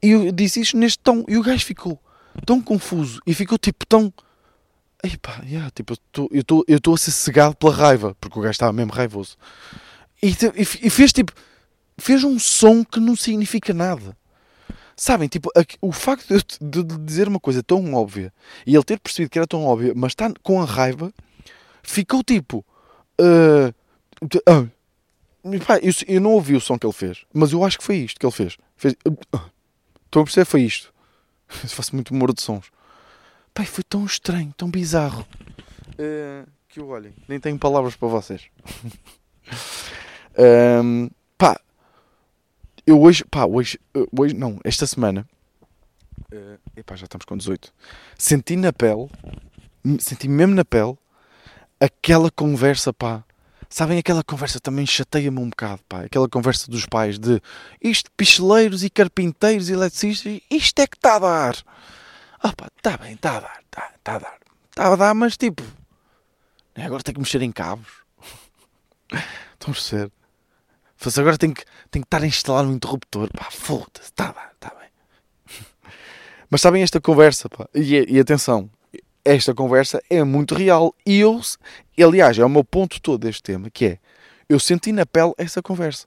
E 0.00 0.10
eu 0.10 0.30
disse 0.30 0.60
isto 0.60 0.76
neste 0.76 1.00
tom. 1.00 1.24
E 1.26 1.36
o 1.36 1.42
gajo 1.42 1.64
ficou 1.64 2.00
tão 2.46 2.62
confuso 2.62 3.20
e 3.26 3.34
ficou 3.34 3.58
tipo 3.58 3.84
tão 3.84 4.12
Ei 5.02 5.16
pá, 5.16 5.40
yeah, 5.44 5.70
tipo, 5.70 5.94
eu 6.32 6.40
estou 6.40 6.64
eu 6.66 6.94
a 6.94 6.98
ser 6.98 7.12
cegado 7.12 7.54
pela 7.54 7.72
raiva, 7.72 8.16
porque 8.20 8.36
o 8.38 8.42
gajo 8.42 8.52
estava 8.52 8.72
mesmo 8.72 8.92
raivoso. 8.92 9.36
E, 10.20 10.30
e, 10.30 10.86
e, 10.86 10.90
fez 10.90 11.12
tipo, 11.12 11.32
fez 11.96 12.24
um 12.24 12.36
som 12.38 12.84
que 12.84 12.98
não 12.98 13.14
significa 13.14 13.72
nada. 13.72 14.16
Sabem, 14.96 15.28
tipo, 15.28 15.48
a, 15.56 15.64
o 15.80 15.92
facto 15.92 16.26
de, 16.60 16.82
de, 16.82 16.98
dizer 16.98 17.28
uma 17.28 17.38
coisa 17.38 17.62
tão 17.62 17.94
óbvia 17.94 18.32
e 18.66 18.74
ele 18.74 18.82
ter 18.82 18.98
percebido 18.98 19.30
que 19.30 19.38
era 19.38 19.46
tão 19.46 19.64
óbvia, 19.64 19.92
mas 19.94 20.10
está 20.10 20.32
com 20.42 20.60
a 20.60 20.64
raiva, 20.64 21.12
ficou 21.80 22.24
tipo. 22.24 22.66
Uh, 23.20 23.72
uh, 24.34 25.60
pá, 25.64 25.78
eu, 25.78 25.92
eu, 26.08 26.20
não 26.20 26.32
ouvi 26.32 26.56
o 26.56 26.60
som 26.60 26.76
que 26.76 26.84
ele 26.84 26.92
fez, 26.92 27.24
mas 27.32 27.52
eu 27.52 27.62
acho 27.62 27.78
que 27.78 27.84
foi 27.84 27.98
isto 27.98 28.18
que 28.18 28.26
ele 28.26 28.32
fez. 28.32 28.56
fez 28.76 28.94
uh, 29.06 29.16
a 29.36 30.24
perceber? 30.24 30.44
Foi 30.44 30.62
isto. 30.62 30.92
Faço 31.46 31.94
muito 31.94 32.10
humor 32.12 32.32
de 32.34 32.42
sons. 32.42 32.66
Pai, 33.58 33.66
foi 33.66 33.82
tão 33.82 34.06
estranho, 34.06 34.54
tão 34.56 34.70
bizarro. 34.70 35.26
Uh, 35.94 36.48
que 36.68 36.78
eu 36.78 36.90
olhem, 36.90 37.12
nem 37.26 37.40
tenho 37.40 37.58
palavras 37.58 37.96
para 37.96 38.06
vocês. 38.06 38.42
um, 40.84 41.10
pá, 41.36 41.60
eu 42.86 43.02
hoje, 43.02 43.24
pá, 43.24 43.46
hoje, 43.46 43.80
eh, 43.96 44.06
hoje 44.16 44.32
não, 44.32 44.60
esta 44.62 44.86
semana, 44.86 45.28
uh, 46.32 46.60
epá, 46.76 46.94
já 46.94 47.06
estamos 47.06 47.24
com 47.24 47.36
18, 47.36 47.74
senti 48.16 48.54
na 48.54 48.72
pele, 48.72 49.10
senti 49.98 50.28
mesmo 50.28 50.54
na 50.54 50.64
pele, 50.64 50.96
aquela 51.80 52.30
conversa, 52.30 52.92
pá. 52.92 53.24
Sabem, 53.68 53.98
aquela 53.98 54.22
conversa 54.22 54.60
também 54.60 54.86
chateia-me 54.86 55.40
um 55.40 55.50
bocado, 55.50 55.80
pá. 55.88 56.02
Aquela 56.02 56.28
conversa 56.28 56.70
dos 56.70 56.86
pais 56.86 57.18
de 57.18 57.42
isto, 57.82 58.08
picheleiros 58.16 58.84
e 58.84 58.88
carpinteiros 58.88 59.68
e 59.68 59.72
eletricistas, 59.72 60.40
isto 60.48 60.78
é 60.78 60.86
que 60.86 60.96
está 60.96 61.16
a 61.16 61.18
dar. 61.18 61.56
Pá, 62.38 62.68
está 62.76 62.96
bem, 62.96 63.14
está 63.14 63.36
a 63.36 63.40
dar, 63.40 63.60
está 63.64 63.92
tá 64.02 64.14
a 64.14 64.18
dar. 64.18 64.38
Está 64.70 64.92
a 64.92 64.96
dar, 64.96 65.14
mas 65.14 65.36
tipo, 65.36 65.62
né, 66.76 66.86
agora 66.86 67.02
tem 67.02 67.14
que 67.14 67.20
mexer 67.20 67.42
em 67.42 67.52
cabos. 67.52 67.88
Estão 69.52 69.74
a? 69.74 70.10
Mas 71.04 71.18
agora 71.18 71.38
tem 71.38 71.52
que, 71.52 71.64
tem 71.90 72.02
que 72.02 72.06
estar 72.06 72.22
a 72.22 72.26
instalar 72.26 72.64
um 72.64 72.72
interruptor. 72.72 73.30
Pá, 73.32 73.50
foda-se, 73.50 74.02
está 74.02 74.28
a 74.28 74.32
dar, 74.32 74.52
está 74.54 74.74
bem. 74.74 74.88
Mas 76.50 76.60
sabem 76.60 76.82
esta 76.82 77.00
conversa, 77.00 77.48
pá, 77.48 77.68
e, 77.74 78.14
e 78.14 78.18
atenção, 78.18 78.70
esta 79.24 79.54
conversa 79.54 80.02
é 80.10 80.24
muito 80.24 80.54
real. 80.54 80.94
E 81.06 81.20
eu, 81.20 81.40
aliás, 81.98 82.38
é 82.38 82.44
o 82.44 82.48
meu 82.48 82.64
ponto 82.64 83.00
todo 83.00 83.20
deste 83.20 83.42
tema, 83.42 83.70
que 83.70 83.84
é, 83.84 83.98
eu 84.48 84.58
senti 84.58 84.90
na 84.92 85.06
pele 85.06 85.32
essa 85.36 85.62
conversa. 85.62 86.06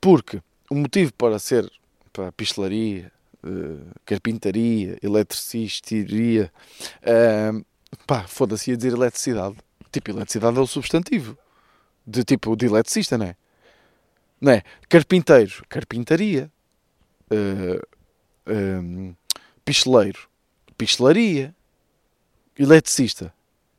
Porque 0.00 0.40
o 0.70 0.74
motivo 0.74 1.12
para 1.12 1.38
ser 1.38 1.70
para 2.12 2.30
pistelaria, 2.32 3.10
uh, 3.44 3.94
carpintaria, 4.04 4.98
eletricistaria, 5.02 6.52
uh, 7.02 7.64
pá, 8.06 8.24
foda-se 8.26 8.70
ia 8.70 8.76
dizer 8.76 8.92
eletricidade. 8.92 9.56
Tipo, 9.90 10.10
eletricidade 10.10 10.56
é 10.56 10.60
o 10.60 10.66
substantivo. 10.66 11.36
De 12.06 12.24
tipo, 12.24 12.56
de 12.56 12.66
eletricista, 12.66 13.16
não 13.18 13.26
é? 13.26 13.36
Não 14.40 14.52
é? 14.52 14.62
Carpinteiro, 14.88 15.64
carpintaria. 15.68 16.50
Uh, 17.30 17.80
um, 18.46 19.14
picheleiro, 19.64 20.28
pichelaria. 20.76 21.54
Eletricista, 22.58 23.32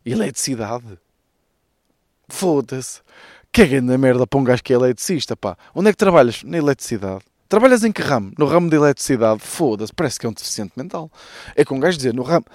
eletricidade. 0.06 0.98
Foda-se. 2.28 3.02
Que 3.52 3.62
é 3.62 3.68
grande 3.68 3.98
merda 3.98 4.26
para 4.26 4.40
um 4.40 4.44
gajo 4.44 4.64
que 4.64 4.74
é 4.74 4.76
eletricista, 4.76 5.38
pá. 5.38 5.56
Onde 5.76 5.90
é 5.90 5.92
que 5.92 5.98
trabalhas? 5.98 6.42
Na 6.44 6.58
eletricidade. 6.58 7.24
Trabalhas 7.48 7.84
em 7.84 7.92
que 7.92 8.02
ramo? 8.02 8.32
No 8.38 8.46
ramo 8.46 8.70
de 8.70 8.76
eletricidade? 8.76 9.40
Foda-se, 9.42 9.94
parece 9.94 10.20
que 10.20 10.26
é 10.26 10.30
um 10.30 10.34
deficiente 10.34 10.74
mental. 10.76 11.12
É 11.56 11.64
com 11.64 11.76
um 11.76 11.80
gajo 11.80 11.98
dizer, 11.98 12.14
no 12.14 12.24
ramo. 12.24 12.46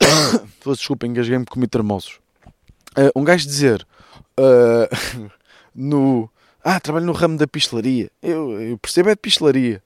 Desculpa, 0.66 1.06
engasguei-me 1.06 1.44
comi 1.44 1.66
termoços. 1.66 2.18
Uh, 2.96 3.10
um 3.16 3.24
gajo 3.24 3.46
dizer, 3.46 3.86
uh, 4.38 5.30
no. 5.74 6.30
Ah, 6.62 6.80
trabalho 6.80 7.04
no 7.04 7.12
ramo 7.12 7.36
da 7.36 7.46
pistelaria. 7.46 8.10
Eu, 8.22 8.60
eu 8.60 8.78
percebo 8.78 9.10
é 9.10 9.14
de 9.14 9.20
pistelaria. 9.20 9.82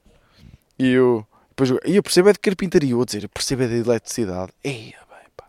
E 0.77 0.87
eu. 0.87 1.25
Depois, 1.49 1.69
eu 1.83 2.01
percebo 2.01 2.29
é 2.29 2.33
de 2.33 2.39
carpintaria. 2.39 2.95
Vou 2.95 3.05
dizer, 3.05 3.23
eu 3.23 3.29
percebo 3.29 3.63
é 3.63 3.67
de 3.67 3.75
eletricidade. 3.75 4.51
Eia, 4.63 4.97
bem, 5.09 5.27
pá. 5.35 5.45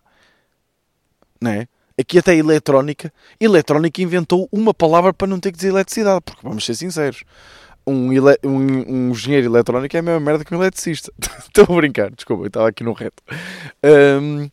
Não 1.41 1.51
é? 1.53 1.69
Aqui 1.99 2.19
até 2.19 2.33
a 2.33 2.35
eletrónica. 2.35 3.13
Eletrónica 3.39 4.03
inventou 4.03 4.49
uma 4.51 4.75
palavra 4.75 5.13
para 5.13 5.29
não 5.29 5.39
ter 5.39 5.53
que 5.53 5.57
dizer 5.59 5.69
eletricidade. 5.69 6.23
Porque 6.25 6.41
vamos 6.43 6.65
ser 6.65 6.75
sinceros 6.75 7.23
um, 7.91 8.13
ele, 8.13 8.39
um, 8.45 9.09
um 9.09 9.11
engenheiro 9.11 9.47
eletrónico 9.47 9.97
é 9.97 10.01
a 10.01 10.03
mesma 10.03 10.21
merda 10.21 10.45
que 10.45 10.55
um 10.55 10.59
eletricista. 10.59 11.13
Estou 11.39 11.65
a 11.69 11.77
brincar, 11.77 12.11
desculpa, 12.11 12.45
eu 12.45 12.49
estava 12.49 12.69
aqui 12.69 12.85
no 12.85 12.93
reto. 12.93 13.23
Um, 13.85 14.51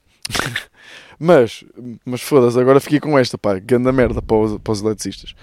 mas, 1.19 1.63
mas 2.05 2.21
foda-se, 2.21 2.59
agora 2.59 2.79
fiquei 2.79 2.99
com 2.99 3.17
esta, 3.17 3.37
pá, 3.37 3.59
grande 3.59 3.91
merda 3.91 4.21
para 4.21 4.37
os, 4.37 4.57
para 4.59 4.71
os 4.71 4.81
eletricistas. 4.81 5.33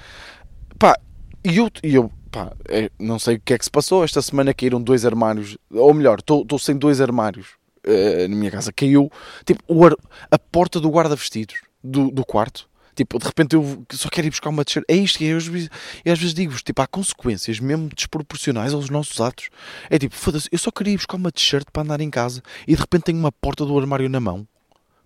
Pá, 0.78 0.98
e 1.44 1.56
eu, 1.56 1.70
eu 1.82 2.10
pá, 2.30 2.52
é, 2.68 2.90
não 2.98 3.18
sei 3.18 3.36
o 3.36 3.40
que 3.40 3.54
é 3.54 3.58
que 3.58 3.64
se 3.64 3.70
passou. 3.70 4.02
Esta 4.02 4.20
semana 4.20 4.52
caíram 4.52 4.80
dois 4.80 5.04
armários, 5.04 5.56
ou 5.70 5.94
melhor, 5.94 6.18
estou 6.18 6.58
sem 6.58 6.76
dois 6.76 7.00
armários 7.00 7.48
uh, 7.86 8.28
na 8.28 8.36
minha 8.36 8.50
casa. 8.50 8.72
Caiu, 8.72 9.10
tipo, 9.44 9.62
o, 9.68 9.86
a 9.86 10.38
porta 10.38 10.80
do 10.80 10.90
guarda-vestidos 10.90 11.56
do, 11.82 12.10
do 12.10 12.24
quarto 12.24 12.68
Tipo, 12.94 13.18
de 13.18 13.26
repente 13.26 13.54
eu 13.54 13.84
só 13.92 14.08
quero 14.08 14.26
ir 14.26 14.30
buscar 14.30 14.50
uma 14.50 14.64
t-shirt. 14.64 14.84
É 14.88 14.94
isto 14.94 15.18
que 15.18 15.24
eu, 15.24 15.38
eu 15.38 16.12
às 16.12 16.18
vezes 16.18 16.34
digo-vos, 16.34 16.62
tipo, 16.62 16.80
há 16.80 16.86
consequências 16.86 17.58
mesmo 17.58 17.88
desproporcionais 17.94 18.72
aos 18.72 18.88
nossos 18.88 19.20
atos. 19.20 19.48
É 19.90 19.98
tipo, 19.98 20.14
foda-se, 20.14 20.48
eu 20.52 20.58
só 20.58 20.70
queria 20.70 20.94
ir 20.94 20.96
buscar 20.96 21.16
uma 21.16 21.32
t-shirt 21.32 21.66
para 21.72 21.82
andar 21.82 22.00
em 22.00 22.10
casa 22.10 22.42
e 22.66 22.74
de 22.74 22.80
repente 22.80 23.04
tenho 23.04 23.18
uma 23.18 23.32
porta 23.32 23.64
do 23.64 23.78
armário 23.78 24.08
na 24.08 24.20
mão. 24.20 24.46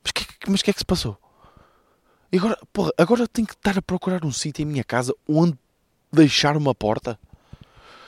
Mas 0.03 0.11
o 0.11 0.14
que, 0.14 0.27
mas 0.51 0.62
que 0.62 0.70
é 0.70 0.72
que 0.72 0.81
se 0.81 0.85
passou? 0.85 1.18
E 2.31 2.37
agora, 2.37 2.59
porra, 2.72 2.92
agora 2.98 3.27
tenho 3.27 3.46
que 3.46 3.55
estar 3.55 3.79
a 3.79 3.83
procurar 3.83 4.24
um 4.24 4.33
sítio 4.33 4.62
em 4.62 4.66
minha 4.66 4.85
casa 4.85 5.14
onde 5.27 5.57
deixar 6.12 6.57
uma 6.57 6.74
porta? 6.74 7.18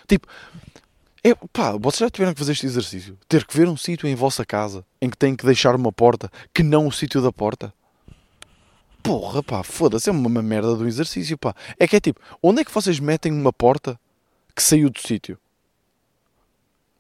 Tipo, 0.07 0.27
é, 1.23 1.35
pá, 1.53 1.73
vocês 1.73 2.01
já 2.01 2.11
tiveram 2.11 2.33
que 2.35 2.39
fazer 2.39 2.53
este 2.53 2.67
exercício? 2.67 3.19
Ter 3.29 3.47
que 3.47 3.57
ver 3.57 3.69
um 3.69 3.77
sítio 3.77 4.07
em 4.07 4.15
vossa 4.15 4.45
casa 4.45 4.85
em 5.01 5.09
que 5.09 5.17
tem 5.17 5.37
que 5.37 5.45
deixar 5.45 5.75
uma 5.75 5.93
porta 5.93 6.31
que 6.53 6.63
não 6.63 6.87
o 6.87 6.93
sítio 6.93 7.23
da 7.23 7.33
porta? 7.33 7.73
Porra, 9.11 9.43
pá, 9.43 9.65
foda-se, 9.65 10.09
é 10.09 10.13
uma 10.13 10.41
merda 10.41 10.77
do 10.77 10.87
exercício, 10.87 11.37
pá. 11.37 11.53
É 11.81 11.89
que 11.89 11.97
é 11.97 12.01
tipo, 12.01 12.21
onde 12.41 12.61
é 12.61 12.65
que 12.65 12.71
vocês 12.71 13.01
metem 13.01 13.33
uma 13.33 13.53
porta 13.53 13.99
que 14.55 14.63
saiu 14.63 14.89
do 14.89 15.01
sítio? 15.01 15.37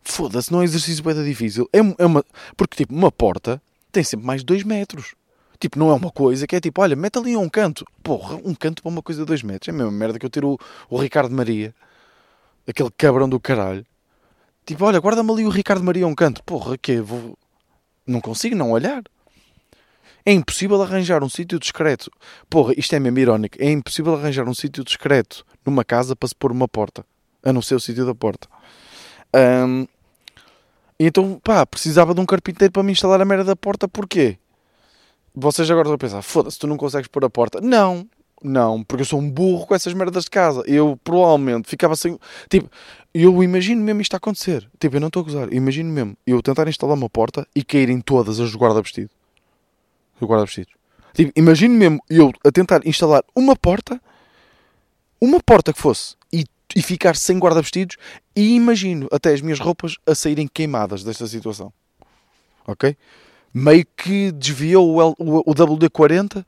Foda-se, 0.03 0.51
não 0.51 0.61
é 0.61 0.64
exercício 0.64 1.05
bem 1.05 1.14
difícil. 1.23 1.70
É, 1.73 1.79
é 1.79 2.05
uma, 2.05 2.25
porque, 2.57 2.79
tipo, 2.79 2.92
uma 2.92 3.12
porta 3.12 3.62
tem 3.92 4.03
sempre 4.03 4.27
mais 4.27 4.40
de 4.40 4.46
2 4.46 4.64
metros. 4.64 5.14
Tipo, 5.61 5.79
não 5.79 5.88
é 5.88 5.94
uma 5.94 6.11
coisa 6.11 6.49
que 6.49 6.57
é 6.57 6.61
tipo, 6.61 6.83
olha, 6.83 6.96
mete 6.96 7.16
ali 7.16 7.37
um 7.37 7.49
canto. 7.49 7.87
Porra, 8.03 8.35
um 8.44 8.57
canto 8.57 8.83
para 8.83 8.90
uma 8.90 9.03
coisa 9.03 9.20
de 9.20 9.27
2 9.29 9.44
metros. 9.44 9.68
É 9.68 9.70
a 9.70 9.75
mesma 9.75 9.92
merda 9.92 10.18
que 10.18 10.27
eu 10.27 10.31
ter 10.31 10.44
o, 10.44 10.59
Ricardo 10.90 11.33
Maria, 11.33 11.73
aquele 12.66 12.90
cabrão 12.90 13.29
do 13.29 13.38
caralho. 13.38 13.87
Tipo, 14.66 14.85
olha, 14.85 14.99
guarda-me 14.99 15.31
ali 15.31 15.46
o 15.46 15.49
Ricardo 15.49 15.85
Maria 15.85 16.09
um 16.09 16.14
canto. 16.16 16.42
Porra, 16.42 16.77
que 16.77 17.01
vou... 17.01 17.38
Não 18.05 18.20
consigo 18.20 18.57
não 18.57 18.73
olhar. 18.73 19.05
É 20.24 20.33
impossível 20.33 20.80
arranjar 20.83 21.22
um 21.22 21.28
sítio 21.28 21.59
discreto. 21.59 22.11
Porra, 22.48 22.74
isto 22.76 22.94
é 22.94 23.00
mesmo 23.00 23.18
irónico. 23.18 23.56
É 23.59 23.70
impossível 23.70 24.14
arranjar 24.14 24.48
um 24.48 24.54
sítio 24.54 24.85
discreto 24.85 25.44
numa 25.64 25.85
casa 25.85 26.14
para 26.14 26.28
se 26.28 26.35
pôr 26.35 26.52
uma 26.52 26.68
porta. 26.68 27.04
A 27.42 27.52
não 27.52 27.62
ser 27.62 27.74
o 27.74 27.80
sítio 27.80 28.04
da 28.04 28.14
porta. 28.14 28.48
Um, 29.35 29.87
então, 30.98 31.40
pá, 31.42 31.64
precisava 31.64 32.14
de 32.14 32.20
um 32.20 32.26
carpinteiro 32.26 32.72
para 32.72 32.83
me 32.83 32.92
instalar 32.92 33.20
a 33.20 33.24
merda 33.24 33.44
da 33.44 33.56
porta. 33.56 33.88
Porquê? 33.88 34.37
Vocês 35.35 35.70
agora 35.70 35.87
estão 35.87 35.94
a 35.94 35.98
pensar, 35.98 36.22
foda-se, 36.22 36.59
tu 36.59 36.66
não 36.66 36.76
consegues 36.76 37.09
pôr 37.09 37.24
a 37.24 37.30
porta. 37.30 37.61
Não, 37.61 38.06
não, 38.42 38.83
porque 38.83 39.02
eu 39.02 39.06
sou 39.06 39.20
um 39.20 39.30
burro 39.30 39.66
com 39.66 39.74
essas 39.74 39.94
merdas 39.94 40.24
de 40.24 40.30
casa. 40.30 40.62
Eu 40.66 40.98
provavelmente 41.02 41.68
ficava 41.68 41.96
sem. 41.96 42.18
Tipo, 42.50 42.68
eu 43.14 43.42
imagino 43.42 43.83
mesmo 43.83 44.02
isto 44.02 44.14
a 44.14 44.18
acontecer. 44.18 44.68
Tipo, 44.78 44.96
eu 44.96 45.00
não 45.00 45.06
estou 45.06 45.22
a 45.22 45.24
gozar. 45.24 45.52
Imagino 45.52 45.90
mesmo 45.90 46.16
eu 46.26 46.42
tentar 46.42 46.68
instalar 46.68 46.96
uma 46.96 47.09
porta 47.09 47.46
e 47.54 47.64
caírem 47.64 48.00
todas 48.00 48.38
as 48.38 48.52
do 48.52 48.59
guarda-vestido 48.59 49.11
do 50.20 50.26
guarda-vestidos. 50.26 50.74
Tipo, 51.14 51.33
imagino 51.35 51.74
mesmo 51.74 52.00
eu 52.09 52.33
a 52.44 52.52
tentar 52.52 52.87
instalar 52.87 53.24
uma 53.35 53.56
porta, 53.56 54.00
uma 55.20 55.40
porta 55.40 55.72
que 55.72 55.80
fosse, 55.80 56.14
e, 56.33 56.44
e 56.76 56.83
ficar 56.83 57.16
sem 57.16 57.38
guarda-vestidos, 57.38 57.96
e 58.37 58.54
imagino 58.54 59.09
até 59.11 59.33
as 59.33 59.40
minhas 59.40 59.59
roupas 59.59 59.96
a 60.06 60.14
saírem 60.14 60.46
queimadas 60.46 61.02
desta 61.02 61.26
situação. 61.26 61.72
Ok? 62.66 62.96
Meio 63.52 63.85
que 63.96 64.30
desviou 64.30 64.94
o, 64.94 65.02
L, 65.02 65.14
o, 65.18 65.50
o 65.50 65.54
WD-40, 65.54 66.44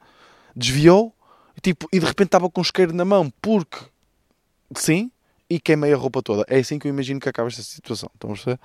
desviou, 0.55 1.13
tipo, 1.61 1.89
e 1.93 1.99
de 1.99 2.07
repente 2.07 2.29
estava 2.29 2.49
com 2.49 2.61
isqueiro 2.61 2.93
na 2.93 3.05
mão, 3.05 3.33
porque 3.43 3.79
sim, 4.77 5.11
e 5.51 5.59
queimei 5.59 5.93
a 5.93 5.97
roupa 5.97 6.23
toda. 6.23 6.45
É 6.49 6.59
assim 6.61 6.79
que 6.79 6.87
eu 6.87 6.91
imagino 6.91 7.19
que 7.19 7.29
acaba 7.29 7.49
esta 7.49 7.63
situação. 7.63 8.09
Estão 8.15 8.31
a 8.31 8.35
perceber? 8.35 8.61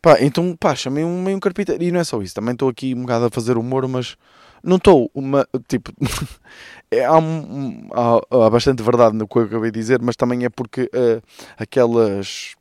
Pá, 0.00 0.18
então, 0.20 0.56
pá, 0.56 0.74
chamei 0.76 1.04
um 1.04 1.28
um 1.28 1.40
carpinteiro. 1.40 1.82
E 1.82 1.90
não 1.90 2.00
é 2.00 2.04
só 2.04 2.20
isso, 2.22 2.34
também 2.34 2.52
estou 2.52 2.68
aqui 2.68 2.94
um 2.94 3.02
bocado 3.02 3.26
a 3.26 3.30
fazer 3.30 3.56
humor, 3.58 3.86
mas 3.88 4.16
não 4.62 4.76
estou 4.76 5.10
uma. 5.14 5.46
Tipo, 5.68 5.92
é, 6.90 7.04
há, 7.04 7.18
um, 7.18 7.88
há, 7.92 8.46
há, 8.46 8.50
bastante 8.50 8.82
verdade 8.82 9.16
no 9.16 9.26
que 9.26 9.38
eu 9.38 9.42
acabei 9.42 9.70
de 9.70 9.78
dizer, 9.80 10.00
mas 10.02 10.16
também 10.16 10.44
é 10.44 10.48
porque 10.48 10.82
uh, 10.94 11.22
aquelas 11.56 12.54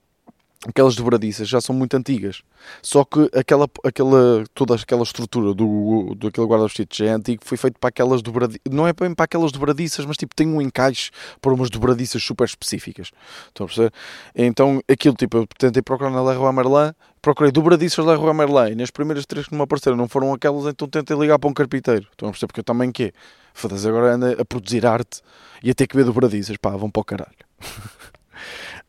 aquelas 0.68 0.96
dobradiças 0.96 1.48
já 1.48 1.62
são 1.62 1.76
muito 1.76 1.96
antigas. 1.96 2.42
Só 2.82 3.04
que 3.04 3.30
aquela, 3.34 3.68
aquela, 3.84 4.44
toda 4.54 4.76
aquela 4.76 5.04
estrutura 5.04 5.54
do, 5.54 6.14
do 6.16 6.28
aquele 6.28 6.48
guarda-vestidos 6.48 6.98
já 6.98 7.06
é 7.06 7.10
antigo, 7.10 7.44
foi 7.46 7.58
feito 7.58 7.80
para 7.80 7.90
aquelas 7.90 8.22
dobradiças, 8.22 8.62
não 8.70 8.88
é 8.88 8.94
bem 8.94 9.14
para 9.14 9.26
aquelas 9.26 9.52
dobradiças, 9.52 10.06
mas 10.06 10.18
tipo 10.18 10.36
tem 10.36 10.48
um 10.48 10.62
encaixe 10.62 11.12
para 11.42 11.54
umas 11.54 11.70
dobradiças 11.70 12.24
super 12.24 12.46
específicas. 12.46 13.12
Estão 13.48 13.66
a 13.66 13.68
perceber? 13.68 13.94
Então 14.36 14.82
aquilo 14.90 15.16
tipo, 15.16 15.38
eu 15.38 15.48
tentei 15.58 15.82
procurar 15.82 16.10
na 16.10 16.24
Leroy 16.24 16.52
Merlin, 16.54 16.94
procurei 17.22 17.52
dobradiças 17.52 18.06
Leroy 18.06 18.34
Merlin 18.34 18.74
e 18.74 18.76
nas 18.76 18.92
primeiras 18.92 19.26
três 19.26 19.48
que 19.48 19.56
me 19.56 19.62
apareceram 19.62 19.96
não 19.96 20.08
foram 20.08 20.34
aquelas, 20.34 20.66
então 20.66 20.88
tentei 20.88 21.18
ligar 21.18 21.40
para 21.40 21.50
um 21.50 21.54
carpinteiro. 21.54 22.08
Estão 22.12 22.30
a 22.30 22.32
perceber? 22.32 22.48
Porque 22.48 22.60
eu 22.60 22.66
também 22.66 22.92
que 22.92 23.14
Foda-se, 23.58 23.88
agora 23.88 24.14
anda 24.14 24.40
a 24.40 24.46
produzir 24.46 24.86
arte 24.86 25.20
e 25.64 25.72
a 25.72 25.74
ter 25.74 25.88
que 25.88 25.96
ver 25.96 26.06
dobradiças, 26.06 26.56
pá, 26.58 26.70
vão 26.78 26.92
para 26.92 27.02
o 27.02 27.04
caralho. 27.04 27.34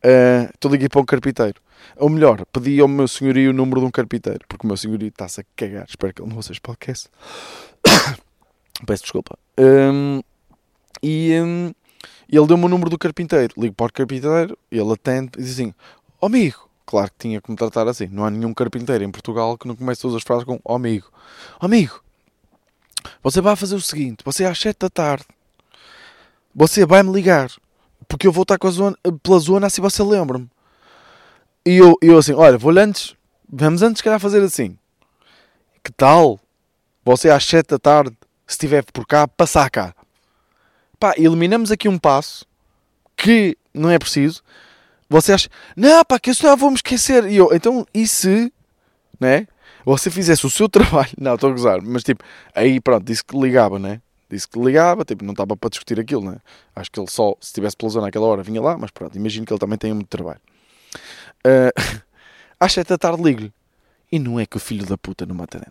Uh, 0.04 0.50
então 0.56 0.70
liguei 0.70 0.88
para 0.88 1.00
um 1.00 1.04
carpinteiro. 1.04 1.60
Ou 1.96 2.08
melhor, 2.08 2.44
pedi 2.52 2.80
ao 2.80 2.88
meu 2.88 3.08
senhorio 3.08 3.50
o 3.50 3.52
número 3.52 3.80
de 3.80 3.86
um 3.86 3.90
carpinteiro, 3.90 4.40
porque 4.48 4.66
o 4.66 4.68
meu 4.68 4.76
senhorio 4.76 5.08
está-se 5.08 5.40
a 5.40 5.44
cagar. 5.56 5.86
Espero 5.88 6.12
que 6.12 6.22
ele 6.22 6.28
não 6.28 6.36
ouça 6.36 6.52
este 6.52 6.60
podcast. 6.60 7.08
Peço 8.86 9.02
desculpa. 9.02 9.38
Um, 9.58 10.20
e 11.02 11.32
um, 11.40 11.72
ele 12.28 12.46
deu-me 12.46 12.64
o 12.64 12.68
número 12.68 12.90
do 12.90 12.98
carpinteiro. 12.98 13.54
Ligo 13.56 13.74
para 13.74 13.86
o 13.86 13.92
carpinteiro, 13.92 14.58
ele 14.70 14.92
atende 14.92 15.30
e 15.38 15.42
diz 15.42 15.52
assim: 15.52 15.74
oh, 16.20 16.26
amigo. 16.26 16.68
Claro 16.86 17.10
que 17.10 17.18
tinha 17.18 17.40
que 17.40 17.50
me 17.50 17.56
tratar 17.56 17.86
assim. 17.86 18.06
Não 18.06 18.24
há 18.24 18.30
nenhum 18.30 18.54
carpinteiro 18.54 19.04
em 19.04 19.10
Portugal 19.10 19.58
que 19.58 19.68
não 19.68 19.76
comece 19.76 20.00
todas 20.00 20.16
as 20.16 20.22
frases 20.22 20.44
com 20.44 20.58
oh, 20.64 20.74
amigo. 20.74 21.10
Oh, 21.60 21.66
amigo, 21.66 22.02
você 23.22 23.40
vai 23.40 23.56
fazer 23.56 23.74
o 23.74 23.80
seguinte: 23.80 24.24
você 24.24 24.44
às 24.44 24.58
7 24.58 24.78
da 24.78 24.90
tarde, 24.90 25.26
você 26.54 26.86
vai-me 26.86 27.12
ligar 27.12 27.50
porque 28.06 28.26
eu 28.26 28.32
vou 28.32 28.42
estar 28.42 28.58
com 28.58 28.68
a 28.68 28.70
zona, 28.70 28.96
pela 29.22 29.38
zona 29.38 29.66
assim 29.66 29.82
você 29.82 30.02
lembra-me. 30.02 30.48
E 31.66 31.76
eu, 31.76 31.96
eu 32.00 32.18
assim, 32.18 32.32
olha, 32.32 32.56
vou-lhe 32.56 32.80
antes, 32.80 33.14
vamos 33.50 33.82
antes, 33.82 34.00
calhar, 34.00 34.20
fazer 34.20 34.42
assim. 34.42 34.76
Que 35.82 35.92
tal 35.92 36.40
você 37.04 37.30
às 37.30 37.44
7 37.44 37.68
da 37.68 37.78
tarde, 37.78 38.16
se 38.46 38.54
estiver 38.54 38.84
por 38.92 39.06
cá, 39.06 39.26
passar 39.26 39.70
cá? 39.70 39.94
Pá, 41.00 41.14
eliminamos 41.16 41.70
aqui 41.70 41.88
um 41.88 41.98
passo 41.98 42.44
que 43.16 43.56
não 43.72 43.90
é 43.90 43.98
preciso. 43.98 44.42
Você 45.08 45.32
acha, 45.32 45.48
não, 45.76 46.04
pá, 46.04 46.18
que 46.18 46.30
eu 46.30 46.34
só 46.34 46.54
vou 46.54 46.70
me 46.70 46.76
esquecer. 46.76 47.24
E 47.30 47.36
eu, 47.36 47.50
então, 47.52 47.86
e 47.94 48.06
se, 48.06 48.52
né? 49.18 49.46
Você 49.84 50.10
fizesse 50.10 50.44
o 50.44 50.50
seu 50.50 50.68
trabalho, 50.70 51.10
não, 51.18 51.34
estou 51.34 51.50
a 51.50 51.52
gozar, 51.52 51.80
mas 51.80 52.04
tipo, 52.04 52.22
aí 52.54 52.80
pronto, 52.80 53.04
disse 53.04 53.24
que 53.24 53.38
ligava, 53.38 53.78
né? 53.78 54.02
Disse 54.30 54.46
que 54.46 54.58
ligava, 54.58 55.04
tipo, 55.04 55.24
não 55.24 55.32
estava 55.32 55.56
para 55.56 55.70
discutir 55.70 55.98
aquilo, 55.98 56.30
né? 56.30 56.38
Acho 56.76 56.90
que 56.90 57.00
ele 57.00 57.10
só, 57.10 57.34
se 57.40 57.48
estivesse 57.48 57.76
pela 57.76 57.90
zona 57.90 58.06
naquela 58.06 58.26
hora, 58.26 58.42
vinha 58.42 58.60
lá, 58.60 58.76
mas 58.76 58.90
pronto, 58.90 59.16
imagino 59.16 59.46
que 59.46 59.52
ele 59.52 59.60
também 59.60 59.78
tenha 59.78 59.94
muito 59.94 60.08
trabalho. 60.08 60.40
Uh, 61.46 62.02
às 62.60 62.72
7 62.72 62.88
da 62.88 62.98
tarde 62.98 63.22
ligo-lhe. 63.22 63.52
E 64.10 64.18
não 64.18 64.38
é 64.38 64.46
que 64.46 64.56
o 64.56 64.60
filho 64.60 64.86
da 64.86 64.98
puta 64.98 65.24
não 65.24 65.34
me 65.34 65.42
atende. 65.42 65.66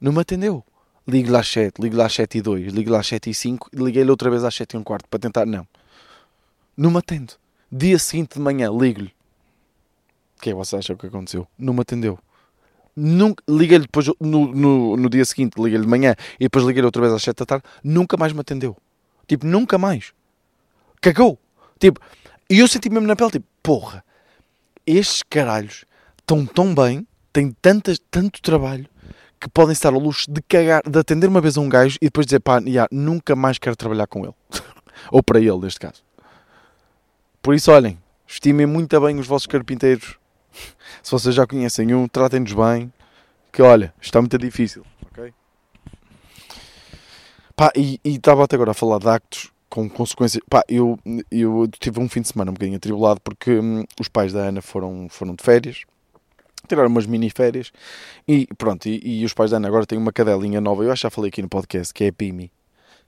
Não 0.00 0.12
me 0.12 0.20
atendeu. 0.20 0.64
Ligo-lhe 1.06 1.36
às 1.36 1.48
7, 1.48 1.80
ligo-lhe 1.80 2.02
às 2.02 2.12
7 2.12 2.38
e 2.38 2.42
2, 2.42 2.72
ligo-lhe 2.72 2.96
às 2.96 3.06
7 3.06 3.30
e 3.30 3.34
5 3.34 3.70
e 3.72 3.76
liguei-lhe 3.76 4.10
outra 4.10 4.30
vez 4.30 4.42
às 4.42 4.54
7 4.54 4.74
e 4.74 4.76
um 4.78 4.82
quarto 4.82 5.08
para 5.08 5.18
tentar. 5.18 5.44
Não. 5.44 5.66
Não 6.76 6.90
me 6.90 6.98
atende. 6.98 7.34
Dia 7.70 7.98
seguinte 7.98 8.34
de 8.34 8.40
manhã, 8.40 8.70
ligo-lhe. 8.70 9.14
O 10.36 10.40
que 10.40 10.50
é 10.50 10.52
que 10.52 10.54
você 10.54 10.76
acha 10.76 10.94
que 10.94 11.06
aconteceu? 11.06 11.46
Não 11.58 11.74
me 11.74 11.80
atendeu. 11.80 12.18
Liguei-lhe 12.96 13.84
depois 13.84 14.06
no, 14.20 14.46
no, 14.54 14.96
no 14.96 15.10
dia 15.10 15.24
seguinte, 15.24 15.54
liguei-lhe 15.56 15.84
de 15.84 15.90
manhã 15.90 16.14
e 16.38 16.44
depois 16.44 16.64
liguei-lhe 16.64 16.86
outra 16.86 17.02
vez 17.02 17.12
às 17.12 17.22
7 17.22 17.38
da 17.38 17.46
tarde. 17.46 17.64
Nunca 17.82 18.16
mais 18.16 18.32
me 18.32 18.40
atendeu. 18.40 18.76
Tipo, 19.26 19.46
nunca 19.46 19.78
mais. 19.78 20.12
Cagou. 21.00 21.38
Tipo, 21.78 22.00
e 22.48 22.60
eu 22.60 22.68
senti 22.68 22.88
mesmo 22.90 23.06
na 23.06 23.16
pele, 23.16 23.32
tipo, 23.32 23.46
porra, 23.62 24.04
estes 24.86 25.22
caralhos 25.28 25.84
estão 26.20 26.46
tão 26.46 26.74
bem, 26.74 27.06
têm 27.32 27.50
tantas, 27.60 27.98
tanto 28.10 28.40
trabalho, 28.40 28.86
que 29.40 29.48
podem 29.48 29.72
estar 29.72 29.92
ao 29.92 29.98
luxo 29.98 30.30
de 30.30 30.40
cagar, 30.42 30.82
de 30.88 30.98
atender 30.98 31.26
uma 31.26 31.40
vez 31.40 31.58
a 31.58 31.60
um 31.60 31.68
gajo 31.68 31.98
e 32.00 32.06
depois 32.06 32.26
dizer, 32.26 32.40
pá, 32.40 32.58
yeah, 32.60 32.88
nunca 32.90 33.36
mais 33.36 33.58
quero 33.58 33.76
trabalhar 33.76 34.06
com 34.06 34.24
ele. 34.24 34.34
Ou 35.12 35.22
para 35.22 35.38
ele, 35.38 35.58
neste 35.58 35.80
caso. 35.80 36.02
Por 37.42 37.54
isso, 37.54 37.70
olhem, 37.70 37.98
estimem 38.26 38.64
muito 38.64 38.98
bem 39.00 39.18
os 39.18 39.26
vossos 39.26 39.46
carpinteiros. 39.46 40.16
Se 41.02 41.10
vocês 41.10 41.34
já 41.34 41.46
conhecem 41.46 41.94
um, 41.94 42.06
tratem-nos 42.08 42.52
bem. 42.52 42.92
Que 43.52 43.62
olha, 43.62 43.94
está 44.00 44.20
muito 44.20 44.36
difícil. 44.36 44.84
Ok? 45.06 45.32
Pá, 47.54 47.70
e 47.76 48.00
estava 48.04 48.44
até 48.44 48.56
agora 48.56 48.72
a 48.72 48.74
falar 48.74 48.98
de 48.98 49.08
actos 49.08 49.52
com 49.74 49.88
consequências. 49.88 50.42
Pá, 50.48 50.62
eu, 50.68 50.98
eu 51.30 51.68
tive 51.80 51.98
um 51.98 52.08
fim 52.08 52.20
de 52.20 52.28
semana 52.28 52.50
um 52.50 52.54
bocadinho 52.54 52.76
atribulado 52.76 53.20
porque 53.20 53.58
hum, 53.58 53.84
os 54.00 54.08
pais 54.08 54.32
da 54.32 54.40
Ana 54.40 54.62
foram, 54.62 55.08
foram 55.10 55.34
de 55.34 55.42
férias, 55.42 55.82
tiraram 56.68 56.88
umas 56.88 57.06
mini 57.06 57.28
férias 57.30 57.72
e 58.26 58.46
pronto. 58.56 58.86
E, 58.86 59.20
e, 59.20 59.24
os 59.24 59.34
pais 59.34 59.50
da 59.50 59.56
Ana 59.56 59.66
agora 59.66 59.84
têm 59.84 59.98
uma 59.98 60.12
cadelinha 60.12 60.60
nova. 60.60 60.84
Eu 60.84 60.92
acho 60.92 61.00
que 61.00 61.06
já 61.06 61.10
falei 61.10 61.28
aqui 61.28 61.42
no 61.42 61.48
podcast 61.48 61.92
que 61.92 62.04
é 62.04 62.08
a 62.08 62.12
Pimi, 62.12 62.52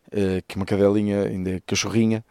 uh, 0.09 0.43
que 0.47 0.55
é 0.55 0.57
uma 0.57 0.67
cadelinha, 0.67 1.23
ainda 1.23 1.51
é 1.51 1.61
cachorrinha. 1.65 2.25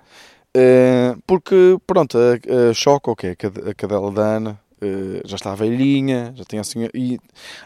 Uh, 0.56 1.21
porque 1.25 1.78
pronto, 1.88 2.17
a, 2.17 2.69
a 2.69 2.73
Choco, 2.73 3.12
ok, 3.12 3.32
a 3.69 3.73
cadela 3.73 4.12
da 4.12 4.21
Ana, 4.21 4.60
Uh, 4.81 5.25
já 5.25 5.35
estava 5.35 5.55
velhinha, 5.55 6.33
já 6.35 6.43
tinha 6.43 6.61
assim. 6.61 6.88
E, 6.93 7.19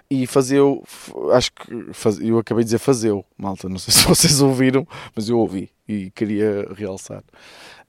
e 0.10 0.28
fazeu. 0.28 0.84
Acho 1.32 1.52
que. 1.52 1.94
Faz, 1.94 2.20
eu 2.20 2.38
acabei 2.38 2.64
de 2.64 2.68
dizer 2.68 2.80
fazeu, 2.80 3.26
malta. 3.38 3.68
Não 3.68 3.80
sei 3.80 3.94
se 3.94 4.06
vocês 4.06 4.42
ouviram, 4.42 4.88
mas 5.16 5.30
eu 5.30 5.40
ouvi 5.40 5.70
e 5.88 6.12
queria 6.12 6.68
realçar. 6.76 7.24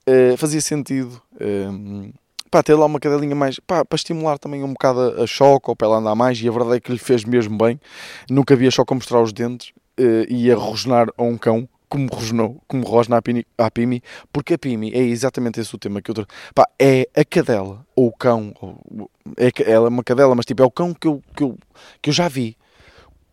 Uh, 0.07 0.35
fazia 0.37 0.61
sentido. 0.61 1.21
Uh, 1.35 2.11
pá, 2.49 2.63
ter 2.63 2.73
lá 2.73 2.85
uma 2.85 2.99
cadelinha 2.99 3.35
mais. 3.35 3.59
Pá, 3.59 3.85
para 3.85 3.95
estimular 3.95 4.39
também 4.39 4.63
um 4.63 4.73
bocado 4.73 5.21
a 5.21 5.27
choque 5.27 5.69
ou 5.69 5.75
para 5.75 5.87
ela 5.87 5.97
andar 5.97 6.15
mais. 6.15 6.41
E 6.41 6.47
a 6.47 6.51
verdade 6.51 6.77
é 6.77 6.79
que 6.79 6.91
lhe 6.91 6.97
fez 6.97 7.23
mesmo 7.23 7.57
bem. 7.57 7.79
Nunca 8.29 8.53
havia 8.53 8.69
a 8.69 8.93
mostrar 8.95 9.21
os 9.21 9.31
dentes 9.31 9.69
uh, 9.99 10.25
e 10.27 10.51
a 10.51 10.55
rosnar 10.55 11.07
a 11.15 11.23
um 11.23 11.37
cão 11.37 11.69
como 11.91 12.07
rosnou, 12.07 12.63
como 12.69 12.85
rosna 12.85 13.17
a 13.17 13.69
Pimi, 13.69 14.01
porque 14.31 14.53
a 14.53 14.57
Pimi 14.57 14.93
é 14.93 14.99
exatamente 14.99 15.59
esse 15.59 15.75
o 15.75 15.77
tema 15.77 16.01
que 16.01 16.09
eu 16.09 16.25
pá, 16.55 16.65
é 16.79 17.05
a 17.13 17.25
cadela, 17.25 17.85
ou 17.93 18.07
o 18.07 18.11
cão, 18.13 18.53
ou, 18.61 19.11
é, 19.35 19.51
ela 19.69 19.87
é 19.87 19.89
uma 19.89 20.01
cadela, 20.01 20.33
mas 20.33 20.45
tipo, 20.45 20.63
é 20.63 20.65
o 20.65 20.71
cão 20.71 20.93
que 20.93 21.05
eu, 21.05 21.21
que 21.35 21.43
eu, 21.43 21.57
que 22.01 22.09
eu 22.09 22.13
já 22.13 22.29
vi, 22.29 22.57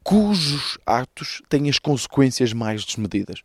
cujos 0.03 0.77
atos 0.85 1.41
têm 1.49 1.71
as 1.71 1.79
consequências 1.79 2.53
mais 2.53 2.85
desmedidas. 2.85 3.43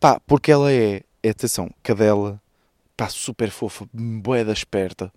Pá, 0.00 0.18
porque 0.26 0.50
ela 0.50 0.72
é, 0.72 1.02
é 1.22 1.30
atenção, 1.30 1.70
cadela, 1.80 2.42
pá, 2.96 3.08
super 3.08 3.50
fofa, 3.50 3.86
boeda 3.94 4.52
esperta, 4.52 5.12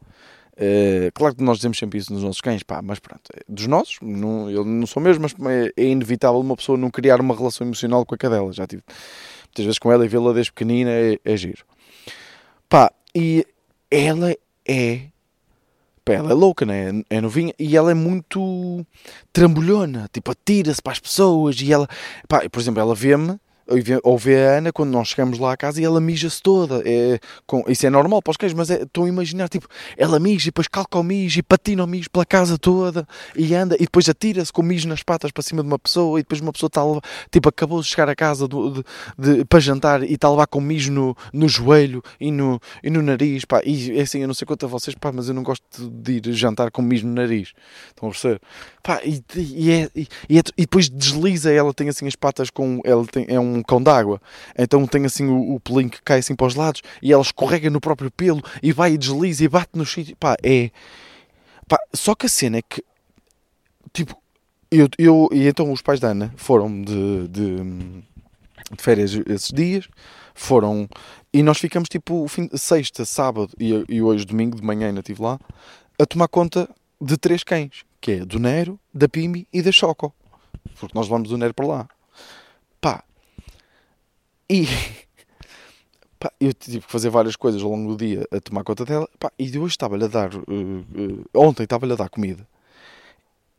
Uh, 0.60 1.10
claro 1.14 1.34
que 1.34 1.42
nós 1.42 1.60
dizemos 1.60 1.78
sempre 1.78 1.98
isso 1.98 2.12
nos 2.12 2.22
nossos 2.22 2.42
cães, 2.42 2.64
pá, 2.64 2.82
mas 2.82 3.00
pronto, 3.00 3.22
é 3.34 3.40
dos 3.48 3.66
nossos, 3.66 3.98
não, 4.02 4.52
eu 4.52 4.66
não 4.66 4.86
sou 4.86 5.02
mesmo, 5.02 5.22
mas 5.22 5.34
é, 5.50 5.72
é, 5.78 5.86
inevitável 5.86 6.42
uma 6.42 6.58
pessoa 6.58 6.78
não 6.78 6.92
criar 6.92 7.22
uma 7.22 7.34
relação 7.34 7.66
emocional 7.66 8.06
com 8.06 8.14
a 8.14 8.18
cadela. 8.18 8.52
Já 8.52 8.68
tive 8.68 8.84
muitas 9.50 9.66
vezes 9.66 9.80
com 9.80 9.92
ela 9.92 10.06
e 10.06 10.08
vê-la 10.08 10.34
desde 10.34 10.52
pequenina 10.52 10.90
é, 10.90 11.20
é 11.24 11.38
giro. 11.38 11.66
Pá, 12.68 12.92
e 13.14 13.46
ela 13.90 14.36
é. 14.68 15.02
Ela 16.06 16.32
é 16.32 16.34
louca, 16.34 16.66
né? 16.66 17.04
É 17.08 17.22
novinha 17.22 17.54
e 17.60 17.78
ela 17.78 17.92
é 17.92 17.94
muito 17.94 18.84
trambolhona, 19.32 20.10
tipo, 20.12 20.32
atira-se 20.32 20.82
para 20.82 20.94
as 20.94 21.00
pessoas 21.00 21.62
e 21.62 21.72
ela. 21.72 21.88
Pá, 22.28 22.50
por 22.50 22.60
exemplo, 22.60 22.80
ela 22.80 22.96
vê-me 22.96 23.40
ou 24.04 24.18
vê 24.18 24.46
a 24.46 24.58
Ana 24.58 24.72
quando 24.72 24.92
nós 24.92 25.10
chegamos 25.10 25.38
lá 25.40 25.54
à 25.54 25.58
casa 25.58 25.82
e 25.82 25.86
ela 25.86 26.02
mija-se 26.02 26.42
toda. 26.42 26.82
É, 26.86 27.20
com, 27.46 27.64
isso 27.68 27.86
é 27.86 27.90
normal 27.90 28.22
para 28.22 28.32
os 28.32 28.38
cães, 28.38 28.54
mas 28.54 28.70
é, 28.70 28.84
estou 28.84 29.06
a 29.06 29.08
imaginar, 29.08 29.50
tipo, 29.50 29.68
ela 29.98 30.20
mija 30.20 30.46
e 30.46 30.52
depois 30.52 30.68
calca 30.68 30.98
o 30.98 31.04
mijo 31.04 31.40
e 31.40 31.44
patina 31.44 31.84
o 31.84 31.88
mijo 31.88 32.10
pela 32.10 32.26
casa 32.26 32.58
toda 32.58 33.08
e 33.36 33.54
anda 33.54 33.76
e 33.76 33.84
depois 33.84 34.10
atira-se 34.10 34.52
com 34.52 34.62
o 34.62 34.66
mijo 34.66 34.88
nas 34.88 35.04
patas 35.04 35.32
para 35.32 35.44
cima 35.44 35.62
de 35.62 35.68
uma 35.68 35.80
pessoa 35.80 36.20
e 36.20 36.24
depois 36.24 36.42
uma 36.42 36.52
pessoa 36.52 36.68
está 36.68 36.82
tipo, 37.32 37.50
acabou 37.50 37.82
de 37.82 37.88
chegar 37.88 38.10
a 38.10 38.16
casa 38.16 38.48
do, 38.48 38.72
de, 38.72 38.84
de, 39.18 39.46
para 39.46 39.60
jantar 39.60 40.04
e 40.04 40.14
está 40.14 40.28
a 40.28 40.32
levar 40.32 40.48
com 40.48 40.60
mijo 40.62 40.92
no, 40.92 41.16
no 41.34 41.48
joelho 41.48 42.02
e 42.20 42.32
no, 42.32 42.60
e 42.84 42.90
no 42.90 43.02
nariz, 43.02 43.46
pá, 43.46 43.62
e 43.64 43.98
é 43.98 44.02
assim, 44.02 44.22
eu 44.22 44.28
não 44.28 44.34
sei 44.34 44.46
quanto 44.46 44.66
a 44.66 44.70
vocês, 44.70 44.96
pá, 44.96 45.12
mas 45.12 45.28
eu 45.28 45.34
não 45.34 45.44
gosto 45.44 45.90
de 45.90 46.14
ir 46.14 46.34
jantar 46.34 46.72
com 46.72 46.82
mijo 46.82 47.08
no 47.08 47.14
nariz. 47.14 47.54
Estão 47.90 48.10
a 48.10 48.12
perceber? 48.12 48.42
Pá, 48.84 49.02
e, 49.04 49.24
e, 49.36 49.72
é, 49.72 49.90
e, 49.96 50.08
e, 50.30 50.40
é, 50.40 50.42
e 50.58 50.62
depois 50.62 50.90
desliza, 50.90 51.52
ela 51.52 51.74
tem 51.74 51.90
assim 51.90 52.08
as 52.08 52.16
patas 52.16 52.50
com, 52.50 52.82
ela 52.84 53.06
tem, 53.06 53.26
é 53.28 53.40
um 53.40 53.59
um 53.60 53.64
cão 53.64 53.82
d'água. 53.82 54.22
Então 54.58 54.86
tem 54.88 55.06
assim 55.06 55.28
o, 55.28 55.56
o 55.56 55.60
pelinho 55.60 55.90
que 55.90 56.02
cai 56.02 56.20
assim 56.20 56.36
para 56.36 56.48
os 56.48 56.56
lados 56.56 56.82
e 57.02 57.12
ela 57.14 57.22
escorrega 57.22 57.70
no 57.70 57.80
próprio 57.80 58.12
pelo 58.12 58.42
e 58.62 58.72
vai 58.72 58.94
e 58.94 58.98
desliza 58.98 59.44
e 59.44 59.48
bate 59.48 59.72
no 59.74 59.86
sítio. 59.86 60.16
Pá, 60.18 60.36
é. 60.44 60.72
Pá, 61.68 61.78
só 61.94 62.16
que 62.16 62.26
a 62.26 62.30
cena 62.30 62.58
é 62.58 62.62
que. 62.62 62.84
Tipo, 63.94 64.16
eu, 64.72 64.88
eu. 64.98 65.30
E 65.32 65.48
então 65.48 65.72
os 65.72 65.82
pais 65.82 66.00
da 66.00 66.10
Ana 66.10 66.34
foram 66.36 66.82
de, 66.82 67.28
de, 67.28 67.56
de 67.56 68.82
férias 68.82 69.14
esses 69.28 69.50
dias. 69.50 69.88
Foram. 70.34 70.88
E 71.34 71.44
nós 71.44 71.60
ficamos 71.60 71.90
tipo 71.90 72.28
fim, 72.28 72.50
sexta, 72.56 73.06
sábado 73.06 73.52
e, 73.60 73.86
e 73.88 74.02
hoje 74.02 74.26
domingo 74.26 74.56
de 74.56 74.64
manhã 74.64 74.88
ainda 74.88 75.02
estive 75.02 75.22
lá 75.22 75.40
a 76.00 76.06
tomar 76.06 76.30
conta 76.30 76.70
de 77.02 77.18
três 77.18 77.44
cães, 77.44 77.84
que 78.00 78.14
é 78.14 78.26
do 78.26 78.40
Nero, 78.40 78.80
da 78.94 79.10
Pimi 79.10 79.48
e 79.52 79.62
da 79.62 79.72
Choco. 79.72 80.14
Porque 80.80 80.98
nós 80.98 81.08
vamos 81.08 81.30
do 81.30 81.38
Nero 81.38 81.54
para 81.54 81.68
lá. 81.68 81.90
E 84.50 84.66
pá, 86.20 86.32
eu 86.40 86.52
tive 86.54 86.82
que 86.82 86.92
fazer 86.92 87.10
várias 87.10 87.36
coisas 87.36 87.62
ao 87.62 87.70
longo 87.70 87.96
do 87.96 88.06
dia 88.06 88.28
a 88.32 88.40
tomar 88.40 88.64
conta 88.64 88.84
dela. 88.84 89.08
Pá, 89.20 89.32
e 89.38 89.46
hoje 89.58 89.74
estava-lhe 89.74 90.06
a 90.06 90.08
dar. 90.08 90.34
Uh, 90.34 90.42
uh, 90.44 91.26
ontem 91.36 91.64
estava-lhe 91.64 91.94
a 91.94 91.96
dar 91.96 92.10
comida. 92.10 92.48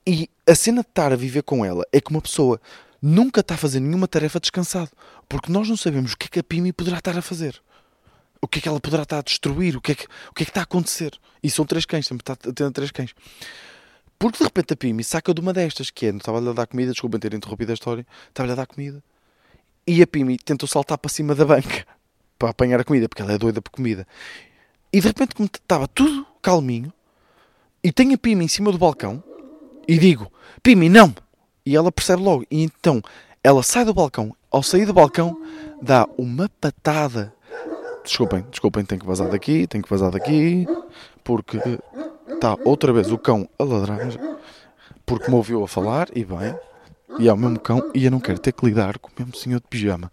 E 0.04 0.28
a 0.46 0.54
cena 0.54 0.82
de 0.82 0.88
estar 0.88 1.12
a 1.12 1.16
viver 1.16 1.42
com 1.42 1.64
ela 1.64 1.86
é 1.92 2.00
que 2.00 2.10
uma 2.10 2.20
pessoa 2.20 2.60
nunca 3.00 3.40
está 3.40 3.54
a 3.54 3.58
fazer 3.58 3.78
nenhuma 3.78 4.08
tarefa 4.08 4.40
descansado. 4.40 4.90
Porque 5.28 5.52
nós 5.52 5.68
não 5.68 5.76
sabemos 5.76 6.12
o 6.12 6.18
que 6.18 6.26
é 6.26 6.28
que 6.28 6.38
a 6.40 6.42
Pimi 6.42 6.72
poderá 6.72 6.98
estar 6.98 7.16
a 7.16 7.22
fazer. 7.22 7.62
O 8.42 8.48
que 8.48 8.58
é 8.58 8.62
que 8.62 8.68
ela 8.68 8.80
poderá 8.80 9.04
estar 9.04 9.18
a 9.18 9.22
destruir? 9.22 9.76
O 9.76 9.80
que 9.80 9.92
é 9.92 9.94
que, 9.94 10.06
o 10.06 10.34
que, 10.34 10.42
é 10.42 10.44
que 10.44 10.50
está 10.50 10.60
a 10.60 10.64
acontecer? 10.64 11.12
E 11.42 11.48
são 11.48 11.64
três 11.64 11.84
cães, 11.84 12.06
sempre 12.06 12.22
está 12.22 12.34
tendo 12.34 12.72
três 12.72 12.90
cães. 12.90 13.14
Porque 14.18 14.38
de 14.38 14.44
repente 14.44 14.72
a 14.72 14.76
Pimi 14.76 15.04
saca 15.04 15.32
de 15.32 15.40
uma 15.40 15.52
destas, 15.52 15.90
que 15.90 16.06
é, 16.06 16.12
não 16.12 16.18
estava-lhe 16.18 16.48
a 16.48 16.52
dar 16.52 16.66
comida, 16.66 16.90
desculpem 16.90 17.20
ter 17.20 17.32
interrompido 17.32 17.70
a 17.70 17.74
história, 17.74 18.06
estava-lhe 18.28 18.52
a 18.52 18.56
dar 18.56 18.66
comida 18.66 19.02
e 19.90 20.02
a 20.02 20.06
Pimi 20.06 20.38
tentou 20.38 20.68
saltar 20.68 20.96
para 20.98 21.10
cima 21.10 21.34
da 21.34 21.44
banca 21.44 21.84
para 22.38 22.50
apanhar 22.50 22.80
a 22.80 22.84
comida, 22.84 23.08
porque 23.08 23.22
ela 23.22 23.32
é 23.32 23.38
doida 23.38 23.60
por 23.60 23.70
comida. 23.70 24.06
E 24.92 25.00
de 25.00 25.06
repente, 25.06 25.34
como 25.34 25.48
estava 25.52 25.88
tudo 25.88 26.24
calminho, 26.40 26.92
e 27.82 27.90
tem 27.90 28.14
a 28.14 28.18
Pimi 28.18 28.44
em 28.44 28.48
cima 28.48 28.70
do 28.70 28.78
balcão, 28.78 29.22
e 29.88 29.98
digo: 29.98 30.30
Pimi, 30.62 30.88
não! 30.88 31.12
E 31.66 31.76
ela 31.76 31.90
percebe 31.90 32.22
logo. 32.22 32.44
E 32.50 32.62
então 32.62 33.02
ela 33.42 33.62
sai 33.62 33.84
do 33.84 33.92
balcão. 33.92 34.34
Ao 34.50 34.62
sair 34.62 34.86
do 34.86 34.92
balcão, 34.92 35.40
dá 35.82 36.06
uma 36.16 36.48
patada. 36.60 37.34
Desculpem, 38.04 38.44
desculpem, 38.48 38.84
tenho 38.84 39.00
que 39.00 39.06
vazar 39.06 39.28
daqui, 39.28 39.66
tenho 39.66 39.82
que 39.82 39.90
vazar 39.90 40.10
daqui, 40.10 40.66
porque 41.22 41.58
está 42.32 42.56
outra 42.64 42.92
vez 42.92 43.10
o 43.10 43.18
cão 43.18 43.48
a 43.58 43.64
ladrar, 43.64 44.08
porque 45.04 45.28
me 45.28 45.36
ouviu 45.36 45.62
a 45.62 45.68
falar, 45.68 46.08
e 46.14 46.24
bem, 46.24 46.56
e 47.18 47.28
é 47.28 47.32
o 47.32 47.36
mesmo 47.36 47.58
cão 47.58 47.90
e 47.94 48.04
eu 48.04 48.10
não 48.10 48.20
quero 48.20 48.38
ter 48.38 48.52
que 48.52 48.64
lidar 48.64 48.98
com 48.98 49.08
o 49.08 49.12
mesmo 49.18 49.36
senhor 49.36 49.60
de 49.60 49.66
pijama. 49.68 50.10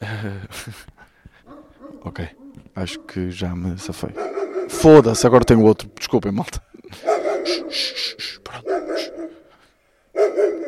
Ok, 2.06 2.28
acho 2.76 2.98
que 3.00 3.30
já 3.30 3.56
me 3.56 3.78
safei. 3.78 4.10
Foda-se, 4.68 5.26
agora 5.26 5.42
tenho 5.42 5.62
outro. 5.62 5.90
Desculpem, 5.98 6.30
malta. 6.30 6.62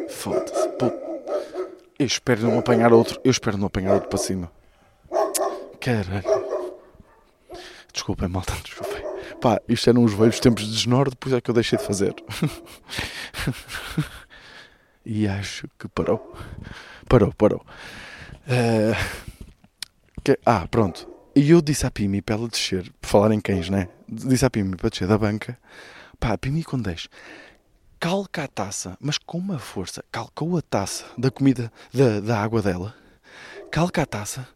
Foda-se. 0.08 0.66
Eu 1.98 2.06
espero 2.06 2.42
não 2.42 2.58
apanhar 2.58 2.92
outro. 2.92 3.20
Eu 3.22 3.30
espero 3.30 3.58
não 3.58 3.66
apanhar 3.66 3.94
outro 3.94 4.08
para 4.08 4.18
cima. 4.18 4.50
Caralho. 5.80 6.46
Desculpem, 7.92 8.28
malta, 8.28 8.52
desculpem. 8.64 9.04
Pá, 9.40 9.60
isto 9.68 9.88
eram 9.88 10.04
os 10.04 10.12
velhos 10.12 10.40
tempos 10.40 10.64
de 10.64 10.72
desnorte, 10.72 11.10
depois 11.10 11.34
é 11.34 11.40
que 11.40 11.50
eu 11.50 11.54
deixei 11.54 11.78
de 11.78 11.84
fazer. 11.84 12.14
e 15.06 15.28
acho 15.28 15.68
que 15.78 15.86
parou. 15.88 16.36
Parou, 17.08 17.32
parou. 17.32 17.64
Uh, 18.46 19.22
que, 20.24 20.36
ah, 20.44 20.66
pronto. 20.68 21.08
E 21.34 21.50
eu 21.50 21.62
disse 21.62 21.86
à 21.86 21.90
Pimi 21.90 22.20
para 22.20 22.34
ela 22.34 22.48
descer, 22.48 22.92
por 23.00 23.08
falar 23.08 23.32
em 23.32 23.40
cães, 23.40 23.70
né? 23.70 23.88
Disse 24.08 24.44
à 24.44 24.50
Pimi 24.50 24.74
para 24.74 24.90
descer 24.90 25.06
da 25.06 25.16
banca. 25.16 25.56
Pá, 26.18 26.32
a 26.32 26.38
Pimi 26.38 26.64
quando 26.64 26.90
desce, 26.90 27.08
calca 28.00 28.44
a 28.44 28.48
taça, 28.48 28.96
mas 29.00 29.16
com 29.16 29.38
uma 29.38 29.58
força, 29.58 30.04
calcou 30.10 30.56
a 30.56 30.62
taça 30.62 31.04
da 31.16 31.30
comida, 31.30 31.70
da, 31.94 32.20
da 32.20 32.42
água 32.42 32.60
dela, 32.60 32.94
calca 33.70 34.02
a 34.02 34.06
taça, 34.06 34.48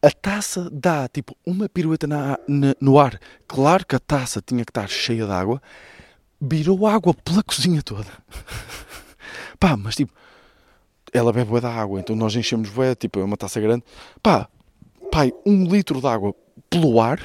a 0.00 0.10
taça 0.10 0.68
dá 0.72 1.06
tipo 1.08 1.36
uma 1.46 1.68
pirueta 1.68 2.06
na, 2.06 2.38
na, 2.48 2.74
no 2.80 2.98
ar. 2.98 3.20
Claro 3.46 3.86
que 3.86 3.94
a 3.94 4.00
taça 4.00 4.42
tinha 4.44 4.64
que 4.64 4.70
estar 4.70 4.88
cheia 4.88 5.26
de 5.26 5.32
água, 5.32 5.62
virou 6.40 6.86
água 6.86 7.14
pela 7.14 7.42
cozinha 7.42 7.82
toda. 7.82 8.10
Pá, 9.62 9.76
mas 9.76 9.94
tipo, 9.94 10.12
ela 11.12 11.32
bebe 11.32 11.60
da 11.60 11.72
água, 11.72 12.00
então 12.00 12.16
nós 12.16 12.34
enchemos 12.34 12.68
bué, 12.68 12.96
tipo, 12.96 13.20
é 13.20 13.22
uma 13.22 13.36
taça 13.36 13.60
grande. 13.60 13.84
Pá, 14.20 14.48
pai, 15.08 15.32
um 15.46 15.66
litro 15.66 16.00
de 16.00 16.06
água 16.08 16.34
pelo 16.68 17.00
ar. 17.00 17.20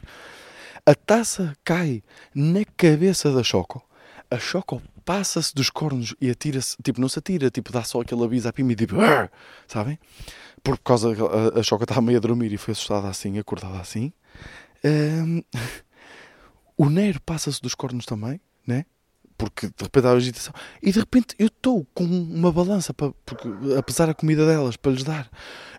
a 0.86 0.94
taça 0.94 1.54
cai 1.62 2.02
na 2.34 2.64
cabeça 2.74 3.30
da 3.30 3.42
Choco. 3.42 3.86
A 4.30 4.38
Choco 4.38 4.80
passa-se 5.04 5.54
dos 5.54 5.68
cornos 5.68 6.14
e 6.18 6.30
atira-se, 6.30 6.74
tipo, 6.82 6.98
não 6.98 7.08
se 7.10 7.18
atira, 7.18 7.50
tipo, 7.50 7.70
dá 7.70 7.84
só 7.84 8.00
aquele 8.00 8.24
aviso 8.24 8.48
à 8.48 8.52
Pima 8.54 8.72
e 8.72 8.74
tipo, 8.74 8.96
sabem? 9.68 9.98
Por 10.64 10.78
causa 10.78 11.10
a, 11.10 11.60
a 11.60 11.62
Choco 11.62 11.84
estava 11.84 12.00
meio 12.00 12.16
a 12.16 12.20
dormir 12.22 12.50
e 12.50 12.56
foi 12.56 12.72
assustada 12.72 13.08
assim, 13.08 13.38
acordada 13.38 13.78
assim. 13.78 14.10
Um, 14.82 15.42
o 16.78 16.88
Nero 16.88 17.20
passa-se 17.20 17.60
dos 17.60 17.74
cornos 17.74 18.06
também, 18.06 18.40
né? 18.66 18.86
Porque 19.36 19.66
de 19.66 19.82
repente 19.82 20.06
há 20.06 20.10
agitação. 20.10 20.54
E 20.82 20.92
de 20.92 20.98
repente 20.98 21.34
eu 21.38 21.46
estou 21.46 21.86
com 21.94 22.04
uma 22.04 22.52
balança, 22.52 22.92
para, 22.92 23.12
porque, 23.24 23.48
apesar 23.76 24.06
da 24.06 24.14
comida 24.14 24.46
delas, 24.46 24.76
para 24.76 24.92
lhes 24.92 25.04
dar, 25.04 25.30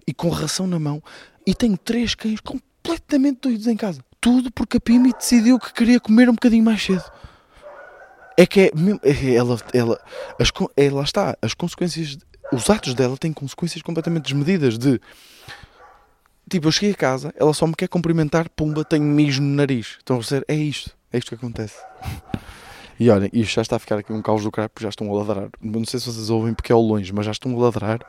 e 0.06 0.14
com 0.14 0.30
ração 0.30 0.68
na 0.68 0.80
mão, 0.80 1.02
e 1.46 1.54
tenho 1.54 1.78
três 1.78 2.16
cães 2.16 2.40
completamente 2.40 3.40
doidos 3.42 3.68
em 3.68 3.76
casa. 3.76 4.04
Tudo 4.20 4.52
porque 4.52 4.78
a 4.78 4.80
Pimi 4.80 5.12
decidiu 5.14 5.60
que 5.60 5.74
queria 5.74 6.00
comer 6.00 6.30
um 6.30 6.34
bocadinho 6.34 6.64
mais 6.64 6.82
cedo. 6.82 7.04
É 8.38 8.46
que 8.46 8.62
é, 8.62 8.72
é 9.04 9.36
ela, 9.36 9.60
ela, 9.74 10.02
as, 10.40 10.52
é, 10.76 10.86
está, 11.04 11.38
as 11.42 11.54
consequências, 11.54 12.18
os 12.52 12.70
atos 12.70 12.94
dela 12.94 13.18
têm 13.18 13.32
consequências 13.32 13.82
completamente 13.82 14.24
desmedidas. 14.24 14.78
De 14.78 15.00
tipo, 16.50 16.68
eu 16.68 16.72
cheguei 16.72 16.92
a 16.92 16.96
casa, 16.96 17.34
ela 17.38 17.54
só 17.54 17.68
me 17.68 17.76
quer 17.76 17.88
cumprimentar, 17.88 18.50
pumba, 18.50 18.84
tenho 18.84 19.04
mijo 19.04 19.42
no 19.42 19.56
nariz. 19.56 19.98
Estão 20.00 20.18
a 20.18 20.20
ver? 20.20 20.46
É 20.48 20.56
isto. 20.56 20.92
É 21.12 21.20
isto 21.20 21.30
que 21.30 21.36
acontece. 21.36 21.76
E 23.00 23.10
olhem, 23.10 23.30
isto 23.34 23.56
já 23.56 23.62
está 23.62 23.76
a 23.76 23.80
ficar 23.80 23.98
aqui 23.98 24.14
um 24.14 24.22
caos 24.22 24.44
do 24.44 24.52
caralho, 24.52 24.70
porque 24.70 24.84
já 24.84 24.90
estão 24.90 25.12
a 25.12 25.18
ladrar. 25.18 25.50
Não 25.62 25.84
sei 25.86 26.00
se 26.00 26.06
vocês 26.12 26.30
ouvem 26.30 26.54
porque 26.54 26.72
é 26.72 26.76
ao 26.76 26.82
longe, 26.82 27.12
mas 27.12 27.26
já 27.26 27.32
estão 27.32 27.56
a 27.56 27.60
ladrar 27.60 28.00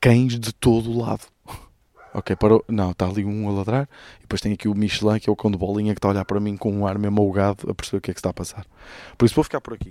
cães 0.00 0.38
de 0.38 0.52
todo 0.52 0.90
o 0.90 1.00
lado. 1.00 1.26
Ok, 2.14 2.36
parou. 2.36 2.62
Não, 2.68 2.90
está 2.90 3.06
ali 3.06 3.24
um 3.24 3.48
a 3.48 3.52
ladrar. 3.52 3.88
E 4.18 4.22
depois 4.22 4.42
tem 4.42 4.52
aqui 4.52 4.68
o 4.68 4.74
Michelin, 4.74 5.18
que 5.18 5.30
é 5.30 5.32
o 5.32 5.36
cão 5.36 5.50
de 5.50 5.56
bolinha, 5.56 5.94
que 5.94 5.98
está 5.98 6.08
a 6.08 6.10
olhar 6.10 6.26
para 6.26 6.38
mim 6.38 6.58
com 6.58 6.70
um 6.70 6.86
ar 6.86 6.98
mesmo 6.98 7.22
alugado 7.22 7.70
a 7.70 7.74
perceber 7.74 7.96
o 7.96 8.00
que 8.02 8.10
é 8.10 8.14
que 8.14 8.20
está 8.20 8.28
a 8.28 8.34
passar. 8.34 8.66
Por 9.16 9.24
isso 9.24 9.34
vou 9.34 9.42
ficar 9.42 9.62
por 9.62 9.72
aqui. 9.72 9.90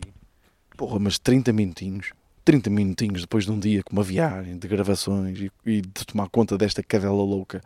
Porra, 0.77 0.99
mas 0.99 1.17
30 1.17 1.51
minutinhos. 1.51 2.11
30 2.45 2.69
minutinhos 2.69 3.21
depois 3.21 3.45
de 3.45 3.51
um 3.51 3.59
dia 3.59 3.81
com 3.83 3.93
uma 3.93 4.03
viagem 4.03 4.55
de 4.55 4.67
gravações 4.67 5.39
e, 5.39 5.51
e 5.65 5.81
de 5.81 6.05
tomar 6.05 6.29
conta 6.29 6.59
desta 6.59 6.83
cadela 6.83 7.23
louca. 7.23 7.59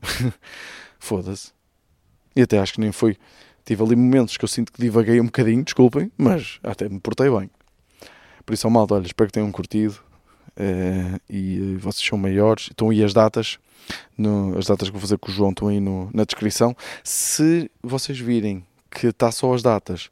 Foda-se. 1.00 1.52
E 2.34 2.42
até 2.42 2.58
acho 2.58 2.74
que 2.74 2.80
nem 2.80 2.92
foi. 2.92 3.16
Tive 3.66 3.82
ali 3.82 3.96
momentos 3.96 4.36
que 4.36 4.44
eu 4.44 4.48
sinto 4.48 4.72
que 4.72 4.80
divaguei 4.80 5.20
um 5.20 5.26
bocadinho, 5.26 5.62
desculpem, 5.62 6.10
mas 6.16 6.60
até 6.62 6.88
me 6.88 7.00
portei 7.00 7.28
bem. 7.28 7.50
Por 8.46 8.54
isso, 8.54 8.70
malta, 8.70 8.94
olha, 8.94 9.04
espero 9.04 9.26
que 9.26 9.34
tenham 9.34 9.50
curtido. 9.50 9.96
Uh, 10.56 11.20
e 11.28 11.58
uh, 11.60 11.78
vocês 11.80 12.08
são 12.08 12.16
maiores. 12.16 12.68
Estão 12.68 12.90
aí 12.90 13.02
as 13.02 13.12
datas. 13.12 13.58
No, 14.16 14.56
as 14.56 14.66
datas 14.66 14.88
que 14.88 14.92
vou 14.92 15.00
fazer 15.00 15.18
com 15.18 15.30
o 15.30 15.34
João 15.34 15.50
estão 15.50 15.66
aí 15.66 15.80
no, 15.80 16.08
na 16.14 16.24
descrição. 16.24 16.76
Se 17.02 17.68
vocês 17.82 18.18
virem 18.18 18.64
que 18.88 19.08
está 19.08 19.32
só 19.32 19.52
as 19.52 19.62
datas 19.62 20.10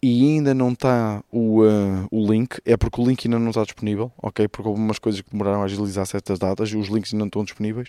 e 0.00 0.36
ainda 0.36 0.54
não 0.54 0.70
está 0.72 1.22
o, 1.30 1.62
uh, 1.62 2.06
o 2.10 2.30
link, 2.30 2.60
é 2.64 2.76
porque 2.76 3.00
o 3.00 3.06
link 3.06 3.26
ainda 3.26 3.38
não 3.38 3.50
está 3.50 3.64
disponível, 3.64 4.12
ok? 4.16 4.46
Porque 4.46 4.68
houve 4.68 4.80
umas 4.80 4.98
coisas 4.98 5.20
que 5.20 5.30
demoraram 5.30 5.62
a 5.62 5.64
agilizar 5.64 6.06
certas 6.06 6.38
datas 6.38 6.70
e 6.70 6.76
os 6.76 6.88
links 6.88 7.12
ainda 7.12 7.24
não 7.24 7.26
estão 7.26 7.44
disponíveis, 7.44 7.88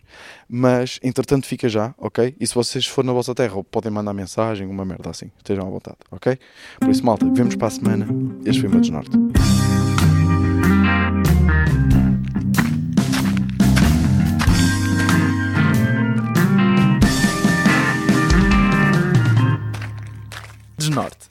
mas 0.50 1.00
entretanto 1.04 1.45
fica 1.45 1.69
já, 1.69 1.93
ok? 1.98 2.36
E 2.39 2.48
se 2.48 2.56
vocês 2.56 2.88
for 2.88 3.04
na 3.04 3.13
vossa 3.13 3.36
terra, 3.36 3.63
podem 3.63 3.91
mandar 3.91 4.13
mensagem, 4.13 4.67
uma 4.67 4.84
merda 4.84 5.10
assim, 5.12 5.30
estejam 5.38 5.67
à 5.67 5.69
vontade, 5.69 5.98
ok? 6.12 6.38
Por 6.80 6.89
isso, 6.89 7.06
malta, 7.06 7.30
vemos 7.32 7.56
para 7.56 7.67
a 7.67 7.72
semana. 7.72 8.08
Este 8.43 8.62
foi 8.62 8.69
o 8.69 8.72
meu 8.72 8.82
desnorte. 8.82 9.12
Desnorte. 20.78 21.30